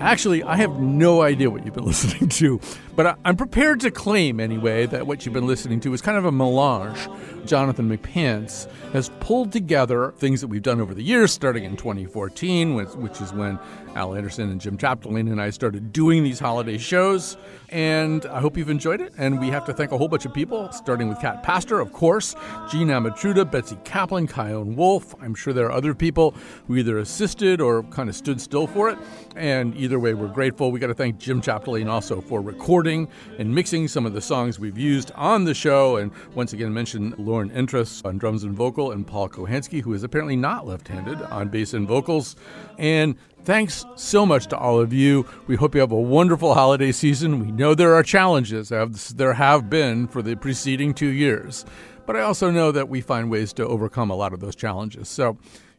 actually, 0.00 0.42
I 0.42 0.56
have 0.56 0.78
no 0.80 1.22
idea 1.22 1.50
what 1.50 1.64
you've 1.64 1.74
been 1.74 1.84
listening 1.92 2.28
to, 2.30 2.60
but 2.94 3.06
I, 3.06 3.14
I'm 3.24 3.36
prepared 3.36 3.80
to 3.80 3.90
claim, 3.90 4.40
anyway, 4.40 4.86
that 4.86 5.06
what 5.06 5.24
you've 5.24 5.32
been 5.32 5.46
listening 5.46 5.80
to 5.80 5.92
is 5.94 6.00
kind 6.00 6.16
of 6.16 6.24
a 6.24 6.32
melange. 6.32 7.08
Jonathan 7.46 7.88
McPants 7.88 8.68
has 8.92 9.10
pulled 9.20 9.52
together 9.52 10.12
things 10.18 10.40
that 10.40 10.48
we've 10.48 10.62
done 10.62 10.80
over 10.80 10.94
the 10.94 11.02
years, 11.02 11.32
starting 11.32 11.64
in 11.64 11.76
2014, 11.76 12.74
which, 12.74 13.20
is 13.20 13.32
when 13.32 13.58
Al 13.94 14.14
Anderson 14.14 14.50
and 14.50 14.60
Jim 14.60 14.76
Chapdelaine 14.76 15.30
and 15.30 15.40
I 15.40 15.50
started 15.50 15.92
doing 15.92 16.24
these 16.24 16.38
holiday 16.38 16.76
shows. 16.78 17.36
And 17.68 18.26
I 18.26 18.40
hope 18.40 18.56
you've 18.56 18.70
enjoyed 18.70 19.00
it. 19.00 19.12
And 19.16 19.40
we 19.40 19.48
have 19.48 19.64
to 19.66 19.72
thank 19.72 19.92
a 19.92 19.98
whole 19.98 20.08
bunch 20.08 20.24
of 20.24 20.34
people, 20.34 20.70
starting 20.72 21.08
with 21.08 21.20
Cat 21.20 21.42
Pastor, 21.42 21.80
of 21.80 21.92
course, 21.92 22.34
Gene 22.70 22.88
Amatruda, 22.88 23.48
Betsy 23.50 23.78
Kaplan, 23.84 24.28
Chion 24.28 24.76
Wolf. 24.76 25.14
I'm 25.20 25.34
sure 25.34 25.52
there 25.52 25.66
are 25.66 25.72
other 25.72 25.94
people 25.94 26.34
who 26.66 26.76
either 26.76 26.98
assisted 26.98 27.60
or 27.60 27.82
kind 27.84 28.08
of 28.08 28.16
stood 28.16 28.40
still 28.40 28.66
for 28.66 28.90
it. 28.90 28.98
And 29.36 29.76
either 29.76 29.98
way, 29.98 30.14
we're 30.14 30.28
grateful. 30.28 30.72
We 30.72 30.80
got 30.80 30.86
to 30.86 30.94
thank 30.94 31.18
Jim 31.18 31.42
Chapdelaine 31.42 31.88
also 31.90 32.22
for 32.22 32.40
recording 32.40 33.08
and 33.38 33.54
mixing 33.54 33.86
some 33.86 34.06
of 34.06 34.14
the 34.14 34.20
songs 34.22 34.58
we've 34.58 34.78
used 34.78 35.12
on 35.14 35.44
the 35.44 35.52
show. 35.52 35.98
And 35.98 36.10
once 36.34 36.54
again, 36.54 36.72
mention 36.72 37.14
Lorne 37.18 37.50
Entress 37.50 38.02
on 38.04 38.16
drums 38.16 38.44
and 38.44 38.54
vocal, 38.54 38.92
and 38.92 39.06
Paul 39.06 39.28
Kochanski, 39.28 39.82
who 39.82 39.92
is 39.92 40.02
apparently 40.02 40.36
not 40.36 40.66
left 40.66 40.88
handed 40.88 41.20
on 41.22 41.48
bass 41.48 41.74
and 41.74 41.86
vocals. 41.86 42.36
And 42.78 43.16
Thanks 43.46 43.84
so 43.94 44.26
much 44.26 44.48
to 44.48 44.58
all 44.58 44.80
of 44.80 44.92
you. 44.92 45.24
We 45.46 45.54
hope 45.54 45.76
you 45.76 45.80
have 45.80 45.92
a 45.92 46.00
wonderful 46.00 46.54
holiday 46.54 46.90
season. 46.90 47.38
We 47.38 47.52
know 47.52 47.76
there 47.76 47.94
are 47.94 48.02
challenges, 48.02 48.72
as 48.72 49.10
there 49.10 49.34
have 49.34 49.70
been 49.70 50.08
for 50.08 50.20
the 50.20 50.34
preceding 50.34 50.92
two 50.92 51.06
years, 51.06 51.64
but 52.06 52.16
I 52.16 52.22
also 52.22 52.50
know 52.50 52.72
that 52.72 52.88
we 52.88 53.00
find 53.00 53.30
ways 53.30 53.52
to 53.52 53.64
overcome 53.64 54.10
a 54.10 54.16
lot 54.16 54.32
of 54.32 54.40
those 54.40 54.56
challenges. 54.56 55.08
So 55.08 55.38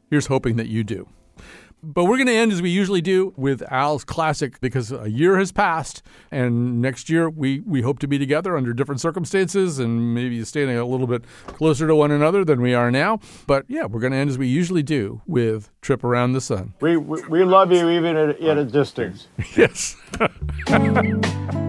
here's 0.09 0.27
hoping 0.27 0.55
that 0.55 0.67
you 0.67 0.85
do. 0.85 1.09
But 1.83 2.05
we're 2.05 2.17
going 2.17 2.27
to 2.27 2.33
end 2.33 2.51
as 2.51 2.61
we 2.61 2.69
usually 2.69 3.01
do 3.01 3.33
with 3.37 3.61
Al's 3.71 4.03
classic 4.03 4.59
because 4.59 4.91
a 4.91 5.09
year 5.09 5.37
has 5.37 5.51
passed, 5.51 6.01
and 6.31 6.81
next 6.81 7.09
year 7.09 7.29
we, 7.29 7.59
we 7.61 7.81
hope 7.81 7.99
to 7.99 8.07
be 8.07 8.17
together 8.17 8.57
under 8.57 8.73
different 8.73 8.99
circumstances 8.99 9.77
and 9.77 10.13
maybe 10.13 10.43
standing 10.43 10.77
a 10.77 10.85
little 10.85 11.07
bit 11.07 11.23
closer 11.45 11.87
to 11.87 11.95
one 11.95 12.11
another 12.11 12.43
than 12.43 12.61
we 12.61 12.73
are 12.73 12.89
now. 12.89 13.19
But 13.45 13.65
yeah, 13.67 13.85
we're 13.85 13.99
going 13.99 14.13
to 14.13 14.17
end 14.17 14.29
as 14.29 14.37
we 14.37 14.47
usually 14.47 14.83
do 14.83 15.21
with 15.27 15.69
Trip 15.81 16.03
Around 16.03 16.33
the 16.33 16.41
Sun. 16.41 16.73
We, 16.81 16.97
we, 16.97 17.21
we 17.29 17.43
love 17.43 17.71
you 17.71 17.89
even 17.89 18.17
at, 18.17 18.41
at 18.41 18.57
a 18.57 18.65
distance. 18.65 19.27
yes. 19.55 19.95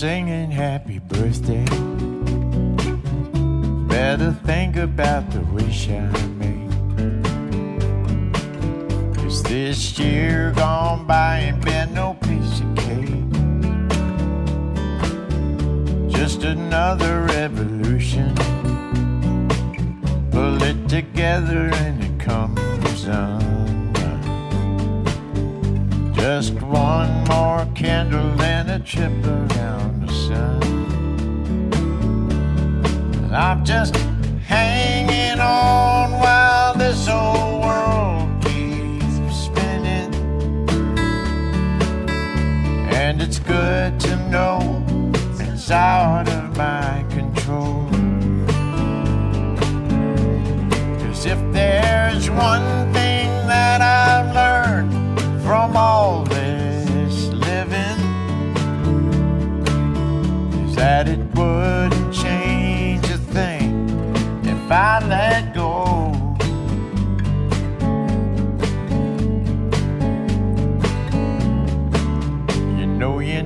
singing 0.00 0.50
happy 0.50 0.98
birthday. 0.98 1.62
Better 3.86 4.32
think 4.46 4.76
about 4.76 5.30
the 5.30 5.40
wish 5.52 5.90
I 5.90 6.08
made. 6.40 6.72
Cause 9.16 9.42
this 9.42 9.98
year 9.98 10.54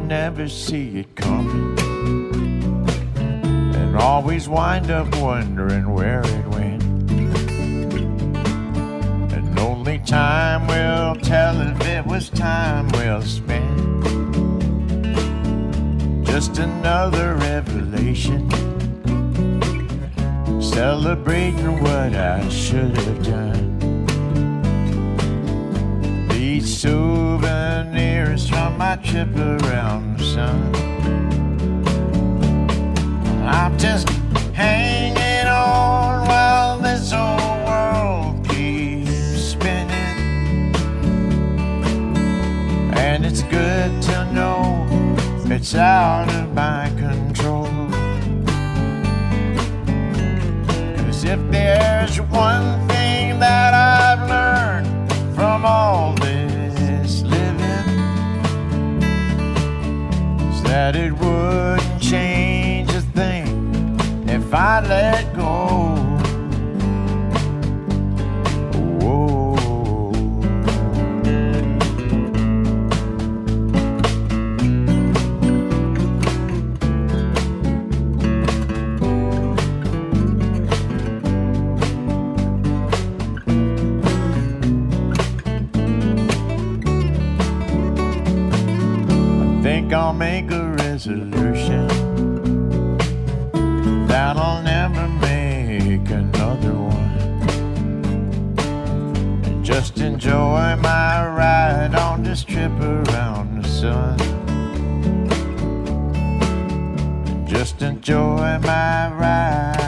never 0.06 0.48
see 0.48 0.98
it 0.98 1.16
coming, 1.16 1.78
and 3.16 3.96
always 3.96 4.48
wind 4.48 4.90
up 4.90 5.14
wondering 5.16 5.92
where 5.94 6.20
it 6.20 6.46
went. 6.48 6.82
And 9.32 9.58
only 9.58 9.98
time 10.00 10.66
will 10.66 11.14
tell 11.16 11.58
if 11.60 11.80
it 11.86 12.06
was 12.06 12.28
time 12.28 12.88
well 12.90 13.22
spent. 13.22 14.04
Just 16.26 16.58
another 16.58 17.36
revelation, 17.36 18.50
celebrating 20.60 21.82
what 21.82 22.14
I 22.14 22.46
should 22.50 22.94
have 22.96 23.22
done. 23.24 23.70
These 26.28 26.76
souvenirs 26.76 27.23
trip 29.14 29.36
around 29.36 30.18
the 30.18 30.24
sun. 30.24 30.74
I'm 33.46 33.78
just 33.78 34.08
hanging 34.52 35.46
on 35.46 36.26
while 36.26 36.78
this 36.80 37.12
old 37.12 37.64
world 37.64 38.48
keeps 38.48 39.38
spinning. 39.52 40.74
And 42.96 43.24
it's 43.24 43.44
good 43.44 44.02
to 44.02 44.32
know 44.32 44.84
it's 45.48 45.76
out 45.76 46.28
of 46.34 46.52
my 46.52 46.90
control. 46.98 47.68
Cause 50.96 51.22
if 51.22 51.38
there's 51.52 52.20
one 52.20 52.83
I 64.66 64.80
let 64.80 65.34
go. 65.34 65.42
I 89.46 89.62
think 89.62 89.92
I'll 89.92 90.14
make 90.14 90.50
a 90.50 90.70
resolution 90.70 91.33
I'll 94.36 94.62
never 94.62 95.06
make 95.08 96.10
another 96.10 96.74
one. 96.74 97.12
And 99.44 99.64
just 99.64 99.98
enjoy 99.98 100.76
my 100.76 101.26
ride 101.26 101.94
on 101.94 102.24
this 102.24 102.42
trip 102.42 102.72
around 102.80 103.62
the 103.62 103.68
sun. 103.68 104.20
And 107.28 107.46
just 107.46 107.80
enjoy 107.82 108.58
my 108.58 109.12
ride 109.12 109.83